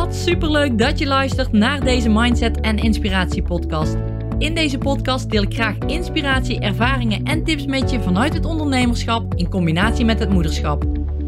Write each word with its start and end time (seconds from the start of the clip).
Wat 0.00 0.14
superleuk 0.14 0.78
dat 0.78 0.98
je 0.98 1.06
luistert 1.06 1.52
naar 1.52 1.80
deze 1.80 2.08
Mindset 2.08 2.60
en 2.60 2.76
Inspiratie 2.76 3.42
podcast. 3.42 3.96
In 4.38 4.54
deze 4.54 4.78
podcast 4.78 5.30
deel 5.30 5.42
ik 5.42 5.54
graag 5.54 5.78
inspiratie, 5.78 6.60
ervaringen 6.60 7.24
en 7.24 7.44
tips 7.44 7.66
met 7.66 7.90
je 7.90 8.00
vanuit 8.00 8.34
het 8.34 8.44
ondernemerschap 8.44 9.34
in 9.34 9.48
combinatie 9.48 10.04
met 10.04 10.18
het 10.18 10.30
moederschap. 10.30 10.84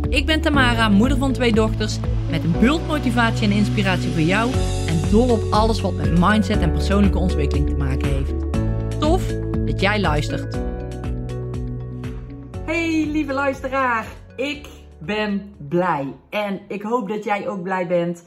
Ik 0.08 0.26
ben 0.26 0.40
Tamara, 0.40 0.88
moeder 0.88 1.18
van 1.18 1.32
twee 1.32 1.52
dochters, 1.52 1.98
met 2.30 2.44
een 2.44 2.54
bult 2.60 2.86
motivatie 2.86 3.46
en 3.46 3.56
inspiratie 3.56 4.10
voor 4.10 4.20
jou 4.20 4.50
en 4.86 5.10
dol 5.10 5.30
op 5.30 5.42
alles 5.50 5.80
wat 5.80 5.94
met 5.94 6.18
mindset 6.18 6.60
en 6.60 6.72
persoonlijke 6.72 7.18
ontwikkeling 7.18 7.68
te 7.68 7.76
maken 7.76 8.08
heeft. 8.08 8.34
Tof 9.00 9.26
dat 9.64 9.80
jij 9.80 10.00
luistert. 10.00 10.58
Hey 12.64 13.06
lieve 13.10 13.32
luisteraar, 13.32 14.06
ik 14.36 14.68
ben 14.98 15.54
blij 15.68 16.12
en 16.30 16.60
ik 16.68 16.82
hoop 16.82 17.08
dat 17.08 17.24
jij 17.24 17.48
ook 17.48 17.62
blij 17.62 17.86
bent. 17.86 18.24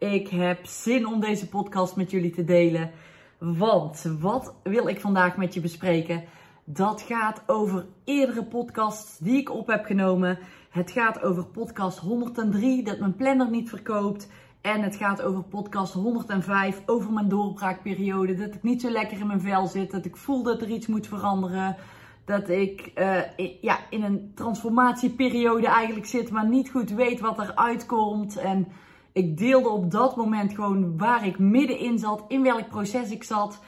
Ik 0.00 0.28
heb 0.28 0.66
zin 0.66 1.06
om 1.06 1.20
deze 1.20 1.48
podcast 1.48 1.96
met 1.96 2.10
jullie 2.10 2.30
te 2.30 2.44
delen. 2.44 2.90
Want 3.38 4.06
wat 4.20 4.54
wil 4.62 4.88
ik 4.88 5.00
vandaag 5.00 5.36
met 5.36 5.54
je 5.54 5.60
bespreken? 5.60 6.24
Dat 6.64 7.02
gaat 7.02 7.42
over 7.46 7.86
eerdere 8.04 8.44
podcasts 8.44 9.18
die 9.18 9.36
ik 9.36 9.50
op 9.50 9.66
heb 9.66 9.84
genomen. 9.84 10.38
Het 10.70 10.90
gaat 10.90 11.22
over 11.22 11.44
podcast 11.44 11.98
103, 11.98 12.82
dat 12.82 12.98
mijn 12.98 13.16
planner 13.16 13.50
niet 13.50 13.68
verkoopt. 13.68 14.28
En 14.60 14.82
het 14.82 14.96
gaat 14.96 15.22
over 15.22 15.42
podcast 15.42 15.92
105, 15.92 16.82
over 16.86 17.12
mijn 17.12 17.28
doorbraakperiode. 17.28 18.34
Dat 18.34 18.54
ik 18.54 18.62
niet 18.62 18.80
zo 18.80 18.90
lekker 18.90 19.18
in 19.18 19.26
mijn 19.26 19.40
vel 19.40 19.66
zit, 19.66 19.90
dat 19.90 20.04
ik 20.04 20.16
voel 20.16 20.42
dat 20.42 20.62
er 20.62 20.68
iets 20.68 20.86
moet 20.86 21.06
veranderen. 21.06 21.76
Dat 22.24 22.48
ik 22.48 22.92
uh, 22.94 23.20
ja, 23.60 23.78
in 23.90 24.02
een 24.02 24.32
transformatieperiode 24.34 25.66
eigenlijk 25.66 26.06
zit, 26.06 26.30
maar 26.30 26.48
niet 26.48 26.70
goed 26.70 26.90
weet 26.90 27.20
wat 27.20 27.38
er 27.38 27.54
uitkomt. 27.54 28.36
En 28.36 28.68
ik 29.12 29.38
deelde 29.38 29.68
op 29.68 29.90
dat 29.90 30.16
moment 30.16 30.54
gewoon 30.54 30.98
waar 30.98 31.26
ik 31.26 31.38
middenin 31.38 31.98
zat, 31.98 32.24
in 32.28 32.42
welk 32.42 32.68
proces 32.68 33.10
ik 33.10 33.24
zat. 33.24 33.62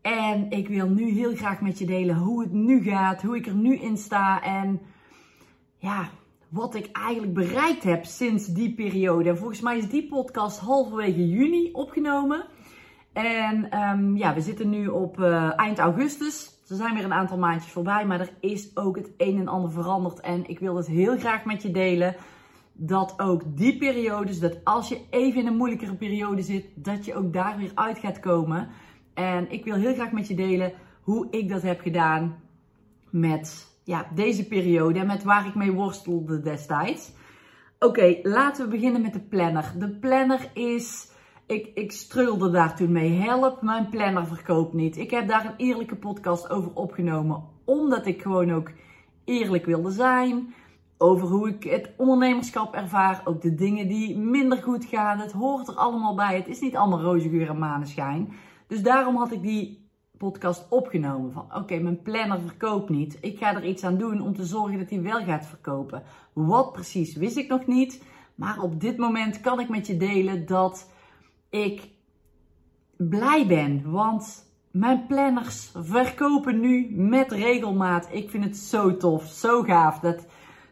En 0.00 0.50
ik 0.50 0.68
wil 0.68 0.88
nu 0.88 1.10
heel 1.10 1.34
graag 1.34 1.60
met 1.60 1.78
je 1.78 1.86
delen 1.86 2.16
hoe 2.16 2.40
het 2.40 2.52
nu 2.52 2.82
gaat, 2.82 3.22
hoe 3.22 3.36
ik 3.36 3.46
er 3.46 3.54
nu 3.54 3.76
in 3.76 3.96
sta 3.96 4.42
en 4.42 4.80
ja, 5.76 6.08
wat 6.48 6.74
ik 6.74 6.88
eigenlijk 6.92 7.34
bereikt 7.34 7.82
heb 7.82 8.04
sinds 8.04 8.46
die 8.46 8.74
periode. 8.74 9.28
En 9.28 9.38
volgens 9.38 9.60
mij 9.60 9.78
is 9.78 9.88
die 9.88 10.08
podcast 10.08 10.58
halverwege 10.58 11.28
juni 11.28 11.70
opgenomen. 11.72 12.44
En 13.12 13.78
um, 13.82 14.16
ja, 14.16 14.34
we 14.34 14.40
zitten 14.40 14.70
nu 14.70 14.86
op 14.86 15.18
uh, 15.20 15.58
eind 15.58 15.78
augustus. 15.78 16.56
Er 16.68 16.76
zijn 16.76 16.94
weer 16.94 17.04
een 17.04 17.12
aantal 17.12 17.38
maandjes 17.38 17.72
voorbij, 17.72 18.06
maar 18.06 18.20
er 18.20 18.32
is 18.40 18.76
ook 18.76 18.96
het 18.96 19.10
een 19.16 19.38
en 19.38 19.48
ander 19.48 19.70
veranderd. 19.70 20.20
En 20.20 20.48
ik 20.48 20.58
wil 20.58 20.76
het 20.76 20.86
heel 20.86 21.18
graag 21.18 21.44
met 21.44 21.62
je 21.62 21.70
delen 21.70 22.16
dat 22.80 23.14
ook 23.16 23.56
die 23.56 23.78
periodes, 23.78 24.40
dat 24.40 24.64
als 24.64 24.88
je 24.88 25.00
even 25.10 25.40
in 25.40 25.46
een 25.46 25.56
moeilijkere 25.56 25.94
periode 25.94 26.42
zit, 26.42 26.66
dat 26.74 27.04
je 27.04 27.14
ook 27.14 27.32
daar 27.32 27.56
weer 27.56 27.72
uit 27.74 27.98
gaat 27.98 28.20
komen. 28.20 28.68
En 29.14 29.50
ik 29.50 29.64
wil 29.64 29.74
heel 29.74 29.94
graag 29.94 30.12
met 30.12 30.28
je 30.28 30.34
delen 30.34 30.72
hoe 31.02 31.26
ik 31.30 31.48
dat 31.48 31.62
heb 31.62 31.80
gedaan 31.80 32.40
met 33.10 33.76
ja, 33.84 34.06
deze 34.14 34.46
periode 34.46 34.98
en 34.98 35.06
met 35.06 35.22
waar 35.22 35.46
ik 35.46 35.54
mee 35.54 35.72
worstelde 35.72 36.40
destijds. 36.40 37.12
Oké, 37.78 38.18
laten 38.22 38.64
we 38.64 38.70
beginnen 38.70 39.02
met 39.02 39.12
de 39.12 39.20
planner. 39.20 39.72
De 39.78 39.90
planner 39.90 40.50
is, 40.54 41.10
ik, 41.46 41.70
ik 41.74 41.92
daar 42.52 42.76
toen 42.76 42.92
mee. 42.92 43.10
Help, 43.10 43.62
mijn 43.62 43.88
planner 43.88 44.26
verkoopt 44.26 44.72
niet. 44.72 44.96
Ik 44.96 45.10
heb 45.10 45.28
daar 45.28 45.44
een 45.44 45.66
eerlijke 45.66 45.96
podcast 45.96 46.50
over 46.50 46.70
opgenomen, 46.74 47.44
omdat 47.64 48.06
ik 48.06 48.22
gewoon 48.22 48.52
ook 48.52 48.70
eerlijk 49.24 49.64
wilde 49.64 49.90
zijn 49.90 50.54
over 50.98 51.28
hoe 51.28 51.48
ik 51.48 51.64
het 51.64 51.90
ondernemerschap 51.96 52.74
ervaar. 52.74 53.22
Ook 53.24 53.42
de 53.42 53.54
dingen 53.54 53.88
die 53.88 54.18
minder 54.18 54.62
goed 54.62 54.84
gaan. 54.84 55.18
Het 55.18 55.32
hoort 55.32 55.68
er 55.68 55.74
allemaal 55.74 56.14
bij. 56.14 56.36
Het 56.36 56.48
is 56.48 56.60
niet 56.60 56.76
allemaal 56.76 57.00
roze 57.00 57.28
geur 57.28 57.48
en 57.48 57.58
maneschijn. 57.58 58.32
Dus 58.66 58.82
daarom 58.82 59.16
had 59.16 59.32
ik 59.32 59.42
die 59.42 59.90
podcast 60.18 60.66
opgenomen. 60.68 61.32
Van 61.32 61.54
oké, 61.54 61.78
mijn 61.78 62.02
planner 62.02 62.40
verkoopt 62.40 62.88
niet. 62.88 63.18
Ik 63.20 63.38
ga 63.38 63.54
er 63.54 63.64
iets 63.64 63.84
aan 63.84 63.98
doen 63.98 64.20
om 64.20 64.34
te 64.34 64.44
zorgen 64.44 64.78
dat 64.78 64.90
hij 64.90 65.02
wel 65.02 65.24
gaat 65.24 65.46
verkopen. 65.46 66.02
Wat 66.32 66.72
precies 66.72 67.16
wist 67.16 67.36
ik 67.36 67.48
nog 67.48 67.66
niet. 67.66 68.02
Maar 68.34 68.60
op 68.60 68.80
dit 68.80 68.96
moment 68.96 69.40
kan 69.40 69.60
ik 69.60 69.68
met 69.68 69.86
je 69.86 69.96
delen 69.96 70.46
dat 70.46 70.90
ik 71.50 71.88
blij 72.96 73.46
ben. 73.46 73.90
Want 73.90 74.46
mijn 74.70 75.06
planners 75.06 75.72
verkopen 75.74 76.60
nu 76.60 76.90
met 76.90 77.32
regelmaat. 77.32 78.08
Ik 78.10 78.30
vind 78.30 78.44
het 78.44 78.56
zo 78.56 78.96
tof, 78.96 79.26
zo 79.26 79.62
gaaf. 79.62 79.98
Dat 79.98 80.26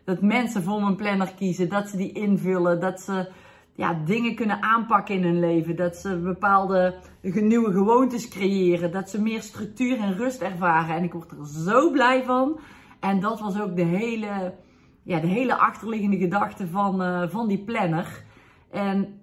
dat 0.07 0.23
mensen 0.23 0.63
voor 0.63 0.81
mijn 0.81 0.97
planner 0.97 1.33
kiezen, 1.37 1.69
dat 1.69 1.89
ze 1.89 1.97
die 1.97 2.13
invullen, 2.13 2.81
dat 2.81 3.01
ze 3.01 3.29
ja, 3.73 4.01
dingen 4.05 4.35
kunnen 4.35 4.63
aanpakken 4.63 5.15
in 5.15 5.23
hun 5.23 5.41
leven, 5.41 5.77
dat 5.77 5.97
ze 5.97 6.17
bepaalde 6.17 6.95
nieuwe 7.23 7.73
gewoontes 7.73 8.29
creëren, 8.29 8.93
dat 8.93 9.11
ze 9.11 9.21
meer 9.21 9.43
structuur 9.43 9.99
en 9.99 10.17
rust 10.17 10.41
ervaren. 10.41 10.97
En 10.97 11.05
ik 11.05 11.13
word 11.13 11.31
er 11.31 11.47
zo 11.47 11.91
blij 11.91 12.25
van. 12.25 12.59
En 13.01 13.21
dat 13.21 13.41
was 13.41 13.61
ook 13.61 13.77
de 13.77 13.85
hele, 13.85 14.55
ja, 15.03 15.21
de 15.21 15.27
hele 15.27 15.57
achterliggende 15.57 16.17
gedachte 16.17 16.67
van, 16.67 17.03
uh, 17.03 17.29
van 17.29 17.49
die 17.49 17.65
planner. 17.65 18.25
En 18.71 19.21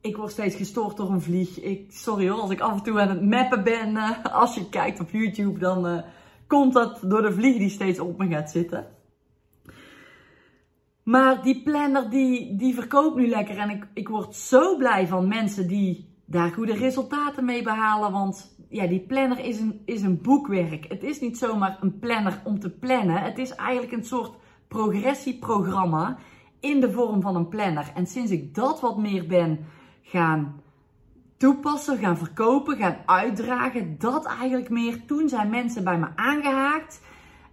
ik 0.00 0.16
word 0.16 0.30
steeds 0.30 0.56
gestoord 0.56 0.96
door 0.96 1.10
een 1.10 1.22
vlieg. 1.22 1.60
Ik, 1.60 1.92
sorry 1.92 2.28
hoor, 2.28 2.40
als 2.40 2.50
ik 2.50 2.60
af 2.60 2.72
en 2.72 2.82
toe 2.82 3.00
aan 3.00 3.08
het 3.08 3.22
mappen 3.22 3.64
ben, 3.64 3.90
uh, 3.90 4.24
als 4.24 4.54
je 4.54 4.68
kijkt 4.68 5.00
op 5.00 5.10
YouTube, 5.10 5.58
dan 5.58 5.86
uh, 5.86 5.98
komt 6.46 6.72
dat 6.72 7.00
door 7.02 7.22
de 7.22 7.32
vlieg 7.32 7.56
die 7.58 7.70
steeds 7.70 7.98
op 7.98 8.18
me 8.18 8.28
gaat 8.28 8.50
zitten. 8.50 8.95
Maar 11.06 11.42
die 11.42 11.62
planner 11.62 12.10
die, 12.10 12.56
die 12.56 12.74
verkoopt 12.74 13.16
nu 13.16 13.28
lekker. 13.28 13.58
En 13.58 13.70
ik, 13.70 13.86
ik 13.94 14.08
word 14.08 14.34
zo 14.34 14.76
blij 14.76 15.06
van 15.06 15.28
mensen 15.28 15.68
die 15.68 16.14
daar 16.24 16.50
goede 16.50 16.74
resultaten 16.74 17.44
mee 17.44 17.62
behalen. 17.62 18.12
Want 18.12 18.56
ja, 18.68 18.86
die 18.86 19.00
planner 19.00 19.38
is 19.38 19.60
een, 19.60 19.82
is 19.84 20.02
een 20.02 20.20
boekwerk. 20.20 20.88
Het 20.88 21.02
is 21.02 21.20
niet 21.20 21.38
zomaar 21.38 21.78
een 21.80 21.98
planner 21.98 22.40
om 22.44 22.60
te 22.60 22.70
plannen. 22.70 23.22
Het 23.22 23.38
is 23.38 23.54
eigenlijk 23.54 23.92
een 23.92 24.04
soort 24.04 24.32
progressieprogramma 24.68 26.18
in 26.60 26.80
de 26.80 26.92
vorm 26.92 27.20
van 27.20 27.36
een 27.36 27.48
planner. 27.48 27.92
En 27.94 28.06
sinds 28.06 28.30
ik 28.30 28.54
dat 28.54 28.80
wat 28.80 28.98
meer 28.98 29.26
ben 29.26 29.66
gaan 30.02 30.60
toepassen, 31.36 31.98
gaan 31.98 32.18
verkopen, 32.18 32.76
gaan 32.76 32.96
uitdragen, 33.06 33.98
dat 33.98 34.24
eigenlijk 34.24 34.70
meer. 34.70 35.04
Toen 35.06 35.28
zijn 35.28 35.50
mensen 35.50 35.84
bij 35.84 35.98
me 35.98 36.06
aangehaakt. 36.14 37.00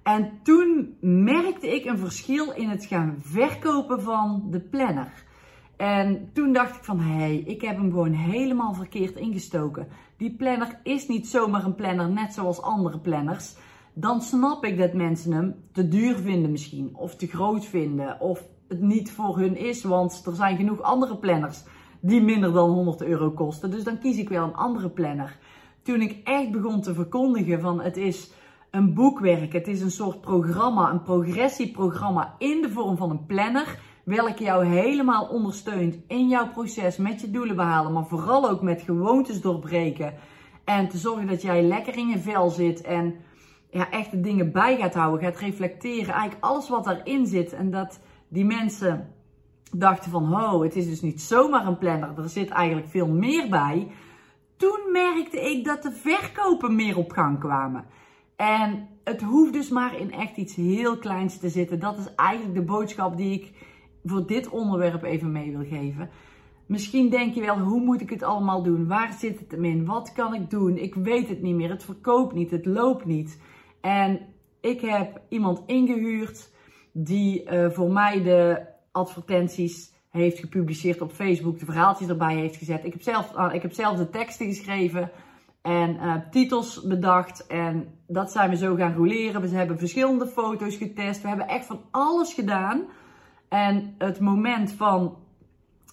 En 0.04 0.40
toen 0.44 0.98
merkte 1.02 1.76
ik 1.76 1.86
een 1.86 1.98
verschil 1.98 2.52
in 2.52 2.70
het 2.70 2.86
gaan 2.86 3.16
verkopen 3.20 4.02
van 4.02 4.48
de 4.50 4.60
planner. 4.60 5.24
En 5.78 6.30
toen 6.34 6.54
dacht 6.54 6.76
ik 6.76 6.84
van, 6.84 7.00
hé, 7.00 7.18
hey, 7.18 7.38
ik 7.38 7.62
heb 7.62 7.78
hem 7.78 7.90
gewoon 7.90 8.12
helemaal 8.12 8.74
verkeerd 8.74 9.16
ingestoken. 9.16 9.88
Die 10.18 10.36
planner 10.36 10.80
is 10.84 11.08
niet 11.08 11.28
zomaar 11.28 11.66
een 11.66 11.76
planner, 11.76 12.10
net 12.10 12.34
zoals 12.34 12.62
andere 12.62 13.00
planners. 13.00 13.56
Dan 13.94 14.22
snap 14.22 14.66
ik 14.66 14.78
dat 14.78 14.94
mensen 14.94 15.32
hem 15.32 15.56
te 15.72 15.88
duur 15.88 16.16
vinden 16.16 16.52
misschien, 16.52 16.96
of 16.96 17.16
te 17.16 17.28
groot 17.28 17.66
vinden, 17.66 18.20
of 18.20 18.48
het 18.68 18.82
niet 18.82 19.12
voor 19.12 19.38
hun 19.38 19.58
is. 19.58 19.84
Want 19.84 20.26
er 20.26 20.36
zijn 20.36 20.58
genoeg 20.58 20.82
andere 20.82 21.18
planners 21.18 21.64
die 22.00 22.22
minder 22.22 22.52
dan 22.54 22.70
100 22.70 23.02
euro 23.02 23.32
kosten. 23.32 23.72
Dus 23.72 23.84
dan 23.84 24.00
kies 24.00 24.18
ik 24.18 24.30
wel 24.30 24.44
een 24.44 24.56
andere 24.56 24.90
planner. 24.90 25.38
Toen 25.82 26.02
ik 26.02 26.22
echt 26.24 26.52
begon 26.52 26.82
te 26.82 26.94
verkondigen 26.94 27.62
van 27.62 27.82
het 27.82 27.98
is 27.98 28.32
een 28.74 28.94
boekwerk. 28.94 29.54
Het 29.54 29.68
is 29.68 29.82
een 29.82 29.92
soort 29.92 30.22
programma, 30.22 30.92
een 30.92 31.02
progressieprogramma 31.02 32.36
in 32.38 32.62
de 32.62 32.70
vorm 32.70 32.98
van 32.98 33.10
een 33.10 33.26
planner. 33.26 33.80
Welke 34.04 34.44
jou 34.44 34.66
helemaal 34.66 35.28
ondersteunt 35.28 35.98
in 36.08 36.28
jouw 36.28 36.50
proces 36.50 36.98
met 36.98 37.22
je 37.22 37.32
doelen 37.32 37.56
behalen. 37.56 37.94
Maar 37.94 38.06
vooral 38.06 38.50
ook 38.50 38.62
met 38.62 38.82
gewoontes 38.82 39.42
doorbreken. 39.42 40.14
En 40.64 40.90
te 40.90 40.98
zorgen 40.98 41.28
dat 41.28 41.42
jij 41.42 41.64
lekker 41.64 41.98
in 41.98 42.08
je 42.08 42.20
vel 42.20 42.50
zit. 42.50 42.82
En 42.82 43.16
ja, 43.70 43.90
echt 43.90 44.12
de 44.12 44.20
dingen 44.20 44.52
bij 44.52 44.78
gaat 44.78 44.94
houden. 44.94 45.26
Gaat 45.26 45.40
reflecteren. 45.40 46.14
Eigenlijk 46.14 46.44
alles 46.44 46.70
wat 46.70 46.84
daarin 46.84 47.26
zit. 47.26 47.54
En 47.54 47.72
dat 47.72 48.00
die 48.28 48.46
mensen 48.46 49.10
dachten 49.72 50.12
van, 50.12 50.34
oh, 50.34 50.62
het 50.62 50.76
is 50.76 50.88
dus 50.88 51.02
niet 51.02 51.22
zomaar 51.22 51.68
een 51.68 51.78
planner. 51.78 52.18
Er 52.18 52.30
zit 52.30 52.50
eigenlijk 52.50 52.88
veel 52.88 53.08
meer 53.08 53.50
bij. 53.50 53.92
Toen 54.58 54.80
merkte 54.92 55.52
ik 55.52 55.66
dat 55.66 55.84
de 55.84 55.92
verkopen 55.92 56.76
meer 56.76 56.98
op 56.98 57.12
gang 57.12 57.40
kwamen. 57.40 57.86
En 58.44 58.88
het 59.04 59.22
hoeft 59.22 59.54
dus 59.54 59.70
maar 59.70 60.00
in 60.00 60.12
echt 60.12 60.38
iets 60.38 60.56
heel 60.56 60.98
kleins 60.98 61.38
te 61.38 61.50
zitten. 61.50 61.80
Dat 61.80 61.98
is 61.98 62.16
eigenlijk 62.16 62.56
de 62.56 62.66
boodschap 62.66 63.18
die 63.18 63.34
ik 63.34 63.52
voor 64.04 64.28
dit 64.28 64.50
onderwerp 64.50 65.04
even 65.04 65.32
mee 65.32 65.52
wil 65.52 65.66
geven. 65.66 66.10
Misschien 66.66 67.10
denk 67.10 67.34
je 67.34 67.42
wel, 67.42 67.60
hoe 67.60 67.82
moet 67.82 68.02
ik 68.02 68.10
het 68.10 68.24
allemaal 68.24 68.64
doen? 68.64 68.88
Waar 68.88 69.14
zit 69.14 69.40
het 69.40 69.52
hem 69.52 69.66
in? 69.66 69.86
Wat 69.86 70.14
kan 70.14 70.34
ik 70.34 70.50
doen? 70.50 70.78
Ik 70.78 70.96
weet 70.96 71.30
het 71.30 71.42
niet 71.42 71.56
meer. 71.56 71.70
Het 71.70 71.84
verkoopt 71.84 72.34
niet. 72.34 72.52
Het 72.52 72.66
loopt 72.66 73.06
niet. 73.06 73.42
En 73.82 74.20
ik 74.62 74.82
heb 74.82 75.22
iemand 75.30 75.64
ingehuurd 75.66 76.52
die 76.92 77.44
uh, 77.44 77.70
voor 77.70 77.92
mij 77.92 78.24
de 78.24 78.66
advertenties 78.92 79.94
heeft 80.10 80.40
gepubliceerd 80.40 81.02
op 81.02 81.12
Facebook, 81.12 81.60
de 81.60 81.66
verhaaltjes 81.66 82.10
erbij 82.10 82.36
heeft 82.36 82.56
gezet. 82.56 82.86
Ik 82.86 82.94
heb 82.94 83.02
zelf, 83.02 83.34
uh, 83.38 83.50
ik 83.54 83.62
heb 83.62 83.74
zelf 83.74 83.98
de 83.98 84.10
teksten 84.10 84.48
geschreven. 84.48 85.12
En 85.64 85.96
uh, 85.96 86.16
titels 86.32 86.82
bedacht. 86.82 87.48
En 87.48 87.88
dat 88.08 88.32
zijn 88.32 88.50
we 88.50 88.56
zo 88.56 88.76
gaan 88.76 88.96
roleren. 88.96 89.42
We 89.42 89.48
hebben 89.48 89.78
verschillende 89.78 90.28
foto's 90.28 90.76
getest. 90.76 91.22
We 91.22 91.28
hebben 91.28 91.48
echt 91.48 91.66
van 91.66 91.82
alles 91.92 92.34
gedaan. 92.34 92.84
En 93.50 93.96
het 93.98 94.20
moment 94.20 94.72
van 94.72 95.18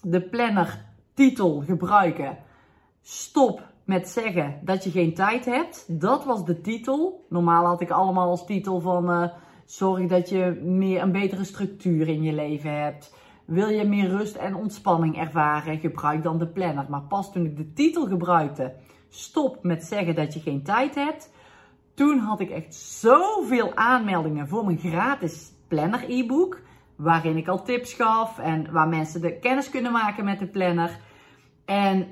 de 0.01 0.21
planner 0.21 0.85
titel 1.13 1.61
gebruiken. 1.61 2.37
Stop 3.01 3.69
met 3.85 4.09
zeggen 4.09 4.59
dat 4.63 4.83
je 4.83 4.91
geen 4.91 5.13
tijd 5.13 5.45
hebt. 5.45 5.85
Dat 5.87 6.25
was 6.25 6.45
de 6.45 6.61
titel. 6.61 7.25
Normaal 7.29 7.65
had 7.65 7.81
ik 7.81 7.89
allemaal 7.89 8.29
als 8.29 8.45
titel 8.45 8.79
van 8.79 9.09
uh, 9.09 9.27
zorg 9.65 10.07
dat 10.07 10.29
je 10.29 10.61
meer 10.63 11.01
een 11.01 11.11
betere 11.11 11.43
structuur 11.43 12.07
in 12.07 12.23
je 12.23 12.33
leven 12.33 12.81
hebt. 12.81 13.15
Wil 13.45 13.67
je 13.67 13.83
meer 13.83 14.09
rust 14.09 14.35
en 14.35 14.55
ontspanning 14.55 15.17
ervaren? 15.17 15.79
Gebruik 15.79 16.23
dan 16.23 16.37
de 16.37 16.47
planner. 16.47 16.85
Maar 16.89 17.01
pas 17.01 17.31
toen 17.31 17.45
ik 17.45 17.57
de 17.57 17.73
titel 17.73 18.07
gebruikte, 18.07 18.73
stop 19.11 19.63
met 19.63 19.83
zeggen 19.83 20.15
dat 20.15 20.33
je 20.33 20.39
geen 20.39 20.63
tijd 20.63 20.95
hebt. 20.95 21.31
Toen 21.93 22.17
had 22.17 22.39
ik 22.39 22.49
echt 22.49 22.75
zoveel 22.75 23.75
aanmeldingen 23.75 24.47
voor 24.47 24.65
mijn 24.65 24.77
gratis 24.77 25.51
planner 25.67 26.09
e-book. 26.09 26.59
Waarin 26.95 27.37
ik 27.37 27.47
al 27.47 27.63
tips 27.63 27.93
gaf 27.93 28.39
en 28.39 28.71
waar 28.71 28.87
mensen 28.87 29.21
de 29.21 29.39
kennis 29.39 29.69
kunnen 29.69 29.91
maken 29.91 30.25
met 30.25 30.39
de 30.39 30.47
planner. 30.47 30.99
En 31.65 32.07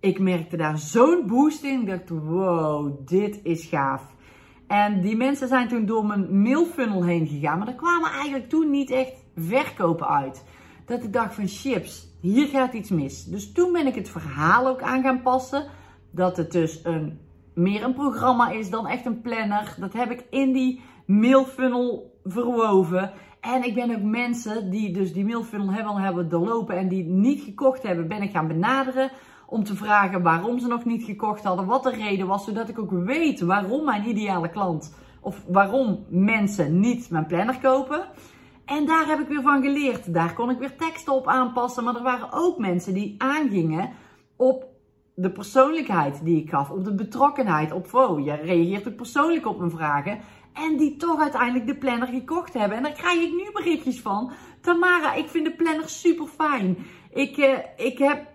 ik 0.00 0.18
merkte 0.18 0.56
daar 0.56 0.78
zo'n 0.78 1.26
boost 1.26 1.62
in. 1.62 1.80
Ik 1.80 1.86
dacht, 1.86 2.08
wow, 2.08 3.08
dit 3.08 3.40
is 3.42 3.64
gaaf. 3.64 4.02
En 4.66 5.00
die 5.00 5.16
mensen 5.16 5.48
zijn 5.48 5.68
toen 5.68 5.86
door 5.86 6.06
mijn 6.06 6.42
mailfunnel 6.42 7.04
heen 7.04 7.26
gegaan. 7.26 7.58
Maar 7.58 7.68
er 7.68 7.74
kwamen 7.74 8.10
eigenlijk 8.10 8.48
toen 8.48 8.70
niet 8.70 8.90
echt 8.90 9.12
verkopen 9.36 10.08
uit. 10.08 10.44
Dat 10.86 11.02
ik 11.02 11.12
dacht 11.12 11.34
van 11.34 11.46
chips, 11.48 12.06
hier 12.20 12.46
gaat 12.46 12.72
iets 12.72 12.90
mis. 12.90 13.24
Dus 13.24 13.52
toen 13.52 13.72
ben 13.72 13.86
ik 13.86 13.94
het 13.94 14.10
verhaal 14.10 14.66
ook 14.66 14.82
aan 14.82 15.02
gaan 15.02 15.22
passen. 15.22 15.66
Dat 16.12 16.36
het 16.36 16.52
dus 16.52 16.80
een, 16.84 17.18
meer 17.54 17.84
een 17.84 17.94
programma 17.94 18.50
is 18.50 18.70
dan 18.70 18.86
echt 18.86 19.06
een 19.06 19.20
planner. 19.20 19.74
Dat 19.78 19.92
heb 19.92 20.10
ik 20.10 20.26
in 20.30 20.52
die 20.52 20.80
mailfunnel 21.06 22.18
verwoven. 22.24 23.12
En 23.40 23.64
ik 23.64 23.74
ben 23.74 23.90
ook 23.90 24.02
mensen 24.02 24.70
die 24.70 24.92
dus 24.92 25.12
die 25.12 25.24
mailfunnel 25.24 25.70
hebben, 25.70 25.96
hebben 25.96 26.28
doorlopen 26.28 26.76
en 26.76 26.88
die 26.88 27.04
niet 27.04 27.42
gekocht 27.42 27.82
hebben, 27.82 28.08
ben 28.08 28.22
ik 28.22 28.30
gaan 28.30 28.48
benaderen 28.48 29.10
om 29.46 29.64
te 29.64 29.76
vragen 29.76 30.22
waarom 30.22 30.58
ze 30.58 30.66
nog 30.66 30.84
niet 30.84 31.04
gekocht 31.04 31.44
hadden, 31.44 31.66
wat 31.66 31.82
de 31.82 31.90
reden 31.90 32.26
was, 32.26 32.44
zodat 32.44 32.68
ik 32.68 32.78
ook 32.78 32.90
weet 32.90 33.40
waarom 33.40 33.84
mijn 33.84 34.08
ideale 34.08 34.48
klant 34.48 34.94
of 35.20 35.44
waarom 35.48 36.04
mensen 36.08 36.80
niet 36.80 37.10
mijn 37.10 37.26
planner 37.26 37.58
kopen. 37.58 38.04
En 38.64 38.86
daar 38.86 39.06
heb 39.06 39.20
ik 39.20 39.28
weer 39.28 39.42
van 39.42 39.62
geleerd. 39.62 40.14
Daar 40.14 40.34
kon 40.34 40.50
ik 40.50 40.58
weer 40.58 40.76
teksten 40.76 41.12
op 41.12 41.26
aanpassen, 41.26 41.84
maar 41.84 41.96
er 41.96 42.02
waren 42.02 42.32
ook 42.32 42.58
mensen 42.58 42.94
die 42.94 43.14
aangingen 43.18 43.90
op 44.36 44.71
de 45.14 45.30
persoonlijkheid 45.30 46.24
die 46.24 46.42
ik 46.42 46.50
gaf, 46.50 46.70
op 46.70 46.84
de 46.84 46.94
betrokkenheid, 46.94 47.72
op 47.72 47.90
wow, 47.90 48.24
je 48.24 48.34
reageert 48.34 48.88
ook 48.88 48.96
persoonlijk 48.96 49.46
op 49.46 49.58
mijn 49.58 49.70
vragen. 49.70 50.18
En 50.52 50.76
die 50.76 50.96
toch 50.96 51.20
uiteindelijk 51.20 51.66
de 51.66 51.76
planner 51.76 52.08
gekocht 52.08 52.54
hebben. 52.54 52.76
En 52.76 52.82
daar 52.82 52.92
krijg 52.92 53.20
ik 53.20 53.32
nu 53.32 53.50
berichtjes 53.52 54.00
van. 54.00 54.32
Tamara, 54.60 55.14
ik 55.14 55.28
vind 55.28 55.44
de 55.44 55.56
planner 55.56 55.88
super 55.88 56.26
fijn. 56.26 56.76
Ik, 57.10 57.36
uh, 57.36 57.58
ik 57.76 57.98
heb 57.98 58.30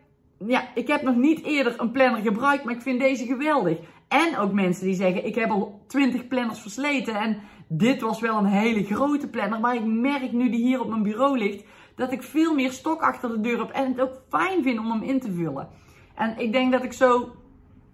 ja, 0.46 0.68
ik 0.76 0.88
heb 0.88 1.02
nog 1.02 1.16
niet 1.16 1.44
eerder 1.44 1.74
een 1.78 1.92
planner 1.92 2.22
gebruikt, 2.22 2.64
maar 2.64 2.74
ik 2.74 2.82
vind 2.82 3.00
deze 3.00 3.26
geweldig. 3.26 3.78
En 4.08 4.38
ook 4.38 4.54
mensen 4.54 4.86
die 4.86 4.96
zeggen, 4.96 5.26
ik 5.26 5.36
heb 5.36 5.50
al 5.50 5.82
20 5.88 6.28
planners 6.28 6.60
versleten 6.60 7.16
en 7.16 7.38
dit 7.68 8.02
was 8.02 8.20
wel 8.20 8.38
een 8.38 8.46
hele 8.46 8.84
grote 8.84 9.28
planner. 9.28 9.60
Maar 9.60 9.76
ik 9.76 9.86
merk 9.86 10.32
nu 10.32 10.50
die 10.50 10.66
hier 10.66 10.82
op 10.82 10.90
mijn 10.90 11.04
bureau 11.04 11.38
ligt, 11.38 11.64
dat 11.96 12.12
ik 12.12 12.24
veel 12.24 12.54
meer 12.54 12.72
stok 12.72 13.02
achter 13.02 13.30
de 13.30 13.42
deur 13.42 13.60
heb 13.60 13.70
en 13.70 13.88
het 13.88 14.02
ook 14.02 14.22
fijn 14.30 14.64
vind 14.64 14.80
om 14.80 14.92
hem 14.92 15.04
in 15.04 15.20
te 15.20 15.32
vullen. 15.32 15.68
En 16.18 16.38
ik 16.38 16.52
denk 16.52 16.72
dat 16.72 16.84
ik 16.84 16.94
zo 16.94 17.36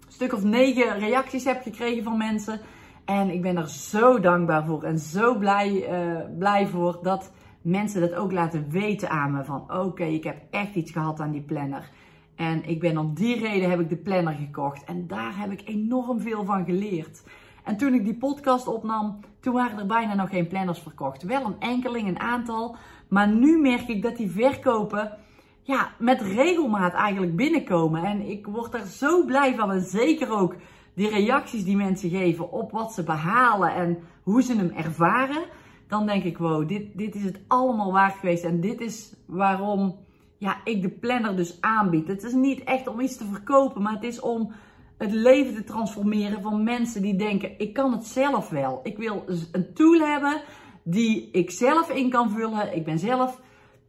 stuk 0.08 0.34
of 0.34 0.44
negen 0.44 1.00
reacties 1.00 1.44
heb 1.44 1.62
gekregen 1.62 2.04
van 2.04 2.18
mensen. 2.18 2.60
En 3.06 3.30
ik 3.30 3.42
ben 3.42 3.58
er 3.58 3.70
zo 3.70 4.20
dankbaar 4.20 4.66
voor 4.66 4.84
en 4.84 5.00
zo 5.00 5.38
blij, 5.38 5.90
uh, 5.90 6.38
blij 6.38 6.68
voor 6.68 7.00
dat 7.02 7.32
mensen 7.62 8.02
dat 8.02 8.14
ook 8.14 8.32
laten 8.32 8.70
weten 8.70 9.10
aan 9.10 9.32
me. 9.32 9.44
Van 9.44 9.74
oké, 9.80 10.04
ik 10.04 10.24
heb 10.24 10.38
echt 10.50 10.76
iets 10.76 10.92
gehad 10.92 11.20
aan 11.20 11.32
die 11.32 11.42
planner. 11.42 11.90
En 12.36 12.70
ik 12.70 12.80
ben 12.80 12.98
om 12.98 13.14
die 13.14 13.40
reden 13.40 13.70
heb 13.70 13.80
ik 13.80 13.90
de 13.90 13.98
planner 13.98 14.34
gekocht. 14.34 14.84
En 14.84 15.08
daar 15.08 15.40
heb 15.40 15.52
ik 15.52 15.62
enorm 15.66 16.20
veel 16.20 16.46
van 16.46 16.66
geleerd. 16.66 17.24
En 17.64 17.78
toen 17.78 17.94
ik 17.94 18.04
die 18.04 18.18
podcast 18.18 18.68
opnam, 18.68 19.20
toen 19.40 19.54
waren 19.54 19.80
er 19.80 19.86
bijna 19.86 20.16
nog 20.16 20.30
geen 20.30 20.48
planners 20.48 20.80
verkocht. 20.80 21.24
Wel 21.24 21.46
een 21.46 21.60
enkeling, 21.60 22.08
een 22.08 22.20
aantal. 22.20 22.76
Maar 23.08 23.28
nu 23.28 23.62
merk 23.62 23.88
ik 23.88 24.02
dat 24.02 24.18
die 24.18 24.32
verkopen 24.32 25.18
ja, 25.64 25.92
met 26.00 26.22
regelmaat 26.22 26.94
eigenlijk 26.94 27.36
binnenkomen. 27.36 28.04
En 28.04 28.30
ik 28.30 28.46
word 28.46 28.72
daar 28.72 28.86
zo 28.86 29.26
blij 29.26 29.56
van. 29.56 29.72
En 29.72 29.82
zeker 29.82 30.32
ook 30.32 30.56
die 30.94 31.10
reacties 31.10 31.64
die 31.64 31.76
mensen 31.76 32.10
geven 32.10 32.52
op 32.52 32.72
wat 32.72 32.94
ze 32.94 33.04
behalen 33.04 33.76
en 33.76 33.98
hoe 34.24 34.44
ze 34.44 34.56
hem 34.56 34.72
ervaren. 34.76 35.44
Dan 35.88 36.06
denk 36.06 36.24
ik, 36.24 36.38
wow, 36.38 36.68
dit, 36.68 36.98
dit 36.98 37.16
is 37.16 37.24
het 37.24 37.40
allemaal 37.48 37.92
waard 37.92 38.16
geweest. 38.16 38.44
En 38.44 38.60
dit 38.60 38.82
is 38.82 39.16
waarom 39.26 39.96
ja, 40.38 40.58
ik 40.64 40.82
de 40.82 40.90
planner 40.90 41.36
dus 41.36 41.62
aanbied. 41.62 42.08
Het 42.08 42.24
is 42.24 42.34
niet 42.34 42.64
echt 42.64 42.88
om 42.88 43.00
iets 43.00 43.18
te 43.18 43.26
verkopen, 43.26 43.82
maar 43.82 43.94
het 43.94 44.04
is 44.04 44.20
om 44.20 44.52
het 44.98 45.12
leven 45.12 45.54
te 45.54 45.64
transformeren 45.64 46.42
van 46.42 46.64
mensen 46.64 47.02
die 47.02 47.16
denken: 47.16 47.60
ik 47.60 47.74
kan 47.74 47.92
het 47.92 48.06
zelf 48.06 48.50
wel. 48.50 48.80
Ik 48.84 48.98
wil 48.98 49.24
een 49.52 49.74
tool 49.74 50.00
hebben 50.00 50.42
die 50.84 51.30
ik 51.32 51.52
zelf 51.52 51.90
in 51.90 52.10
kan 52.10 52.32
vullen. 52.32 52.76
Ik 52.76 52.86
ben 52.86 53.00
zelf 53.00 53.42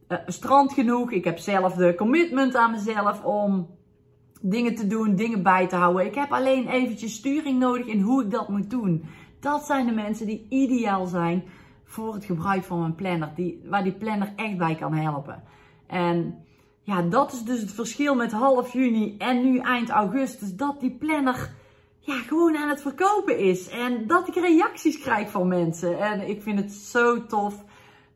uh, 0.09 0.17
strand 0.27 0.73
genoeg. 0.73 1.11
Ik 1.11 1.23
heb 1.23 1.37
zelf 1.37 1.73
de 1.73 1.95
commitment 1.95 2.55
aan 2.55 2.71
mezelf 2.71 3.23
om 3.23 3.67
dingen 4.41 4.75
te 4.75 4.87
doen, 4.87 5.15
dingen 5.15 5.43
bij 5.43 5.67
te 5.67 5.75
houden. 5.75 6.05
Ik 6.05 6.15
heb 6.15 6.31
alleen 6.31 6.67
eventjes 6.67 7.13
sturing 7.13 7.59
nodig 7.59 7.85
in 7.85 8.01
hoe 8.01 8.23
ik 8.23 8.31
dat 8.31 8.49
moet 8.49 8.69
doen. 8.69 9.05
Dat 9.39 9.65
zijn 9.65 9.85
de 9.85 9.91
mensen 9.91 10.25
die 10.25 10.45
ideaal 10.49 11.05
zijn 11.05 11.43
voor 11.83 12.13
het 12.13 12.25
gebruik 12.25 12.63
van 12.63 12.79
mijn 12.79 12.95
planner, 12.95 13.31
die, 13.35 13.61
waar 13.65 13.83
die 13.83 13.93
planner 13.93 14.33
echt 14.35 14.57
bij 14.57 14.75
kan 14.75 14.93
helpen. 14.93 15.43
En 15.87 16.43
ja, 16.81 17.01
dat 17.01 17.33
is 17.33 17.43
dus 17.43 17.59
het 17.59 17.71
verschil 17.71 18.15
met 18.15 18.31
half 18.31 18.73
juni 18.73 19.15
en 19.17 19.41
nu 19.41 19.59
eind 19.59 19.89
augustus. 19.89 20.55
Dat 20.55 20.79
die 20.79 20.91
planner 20.91 21.53
ja, 21.99 22.15
gewoon 22.15 22.57
aan 22.57 22.69
het 22.69 22.81
verkopen 22.81 23.39
is. 23.39 23.69
En 23.69 24.07
dat 24.07 24.27
ik 24.27 24.35
reacties 24.35 24.99
krijg 24.99 25.29
van 25.29 25.47
mensen. 25.47 25.99
En 25.99 26.29
ik 26.29 26.41
vind 26.41 26.59
het 26.59 26.71
zo 26.71 27.25
tof 27.25 27.64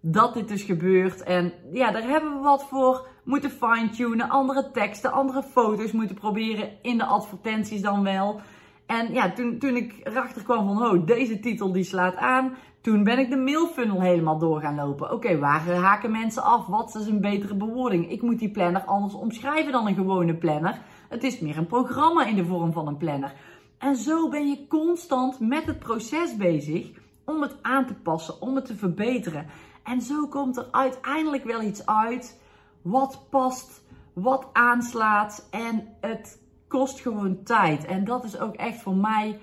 dat 0.02 0.34
dit 0.34 0.48
dus 0.48 0.64
gebeurt. 0.64 1.24
En 1.24 1.54
ja, 1.72 1.92
daar 1.92 2.08
hebben 2.08 2.34
we 2.34 2.40
wat 2.40 2.64
voor 2.64 3.08
moeten 3.24 3.52
fine-tunen. 3.52 4.30
Andere 4.30 4.72
teksten, 4.72 5.12
andere 5.12 5.44
foto's 5.44 5.92
moeten 5.92 6.16
proberen 6.16 6.70
in 6.82 6.98
de 6.98 7.06
advertenties 7.06 7.82
dan 7.82 8.04
wel. 8.04 8.42
En 8.86 9.14
ja, 9.14 9.32
toen, 9.32 9.60
toen 9.60 9.76
ik 9.76 10.00
erachter 10.04 10.44
kwam 10.44 10.68
van, 10.68 10.88
oh, 10.88 11.06
deze 11.06 11.40
titel 11.40 11.72
die 11.72 11.84
slaat 11.84 12.16
aan. 12.16 12.56
Toen 12.82 13.04
ben 13.04 13.20
ik 13.20 13.30
de 13.30 13.38
mailfunnel 13.38 14.02
helemaal 14.02 14.38
door 14.38 14.62
gaan 14.62 14.76
lopen. 14.76 15.12
Oké, 15.12 15.38
waar 15.38 15.68
haken 15.68 16.12
mensen 16.12 16.44
af? 16.44 16.66
Wat 16.66 16.96
is 16.96 17.08
een 17.08 17.22
betere 17.22 17.56
bewoording? 17.56 18.12
Ik 18.12 18.22
moet 18.22 18.40
die 18.40 18.52
planner 18.52 18.82
anders 18.82 19.14
omschrijven 19.14 19.72
dan 19.72 19.88
een 19.88 19.96
gewone 19.96 20.36
planner. 20.36 20.82
Het 21.10 21.24
is 21.24 21.40
meer 21.40 21.58
een 21.58 21.68
programma 21.68 22.26
in 22.26 22.36
de 22.36 22.46
vorm 22.46 22.74
van 22.74 22.88
een 22.88 22.98
planner. 22.98 23.34
En 23.78 23.96
zo 23.96 24.30
ben 24.30 24.50
je 24.50 24.68
constant 24.68 25.40
met 25.40 25.66
het 25.66 25.80
proces 25.80 26.36
bezig 26.36 26.92
om 27.26 27.42
het 27.42 27.56
aan 27.62 27.86
te 27.86 27.94
passen, 27.94 28.42
om 28.42 28.56
het 28.56 28.66
te 28.66 28.76
verbeteren. 28.76 29.46
En 29.90 30.02
zo 30.02 30.28
komt 30.28 30.58
er 30.58 30.68
uiteindelijk 30.72 31.44
wel 31.44 31.62
iets 31.62 31.86
uit 31.86 32.42
wat 32.82 33.26
past, 33.30 33.84
wat 34.14 34.48
aanslaat 34.54 35.48
en 35.52 35.88
het 36.02 36.42
kost 36.68 37.00
gewoon 37.00 37.44
tijd. 37.44 37.86
En 37.86 38.04
dat 38.04 38.24
is 38.24 38.40
ook 38.40 38.56
echt 38.56 38.82
voor 38.82 38.96
mij 38.96 39.40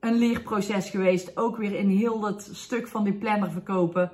een 0.00 0.14
leerproces 0.14 0.90
geweest. 0.90 1.36
Ook 1.36 1.56
weer 1.56 1.74
in 1.74 1.88
heel 1.88 2.24
het 2.24 2.50
stuk 2.52 2.88
van 2.88 3.04
die 3.04 3.14
planner 3.14 3.50
verkopen. 3.50 4.12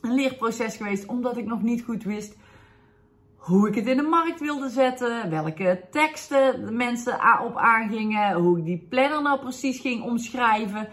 Een 0.00 0.14
leerproces 0.14 0.76
geweest 0.76 1.06
omdat 1.06 1.36
ik 1.36 1.46
nog 1.46 1.62
niet 1.62 1.82
goed 1.82 2.04
wist 2.04 2.36
hoe 3.48 3.68
ik 3.68 3.74
het 3.74 3.86
in 3.86 3.96
de 3.96 4.02
markt 4.02 4.40
wilde 4.40 4.68
zetten. 4.68 5.30
Welke 5.30 5.80
teksten 5.90 6.66
de 6.66 6.72
mensen 6.72 7.14
op 7.44 7.56
aangingen. 7.56 8.34
Hoe 8.34 8.58
ik 8.58 8.64
die 8.64 8.86
planner 8.88 9.22
nou 9.22 9.40
precies 9.40 9.80
ging 9.80 10.02
omschrijven. 10.02 10.88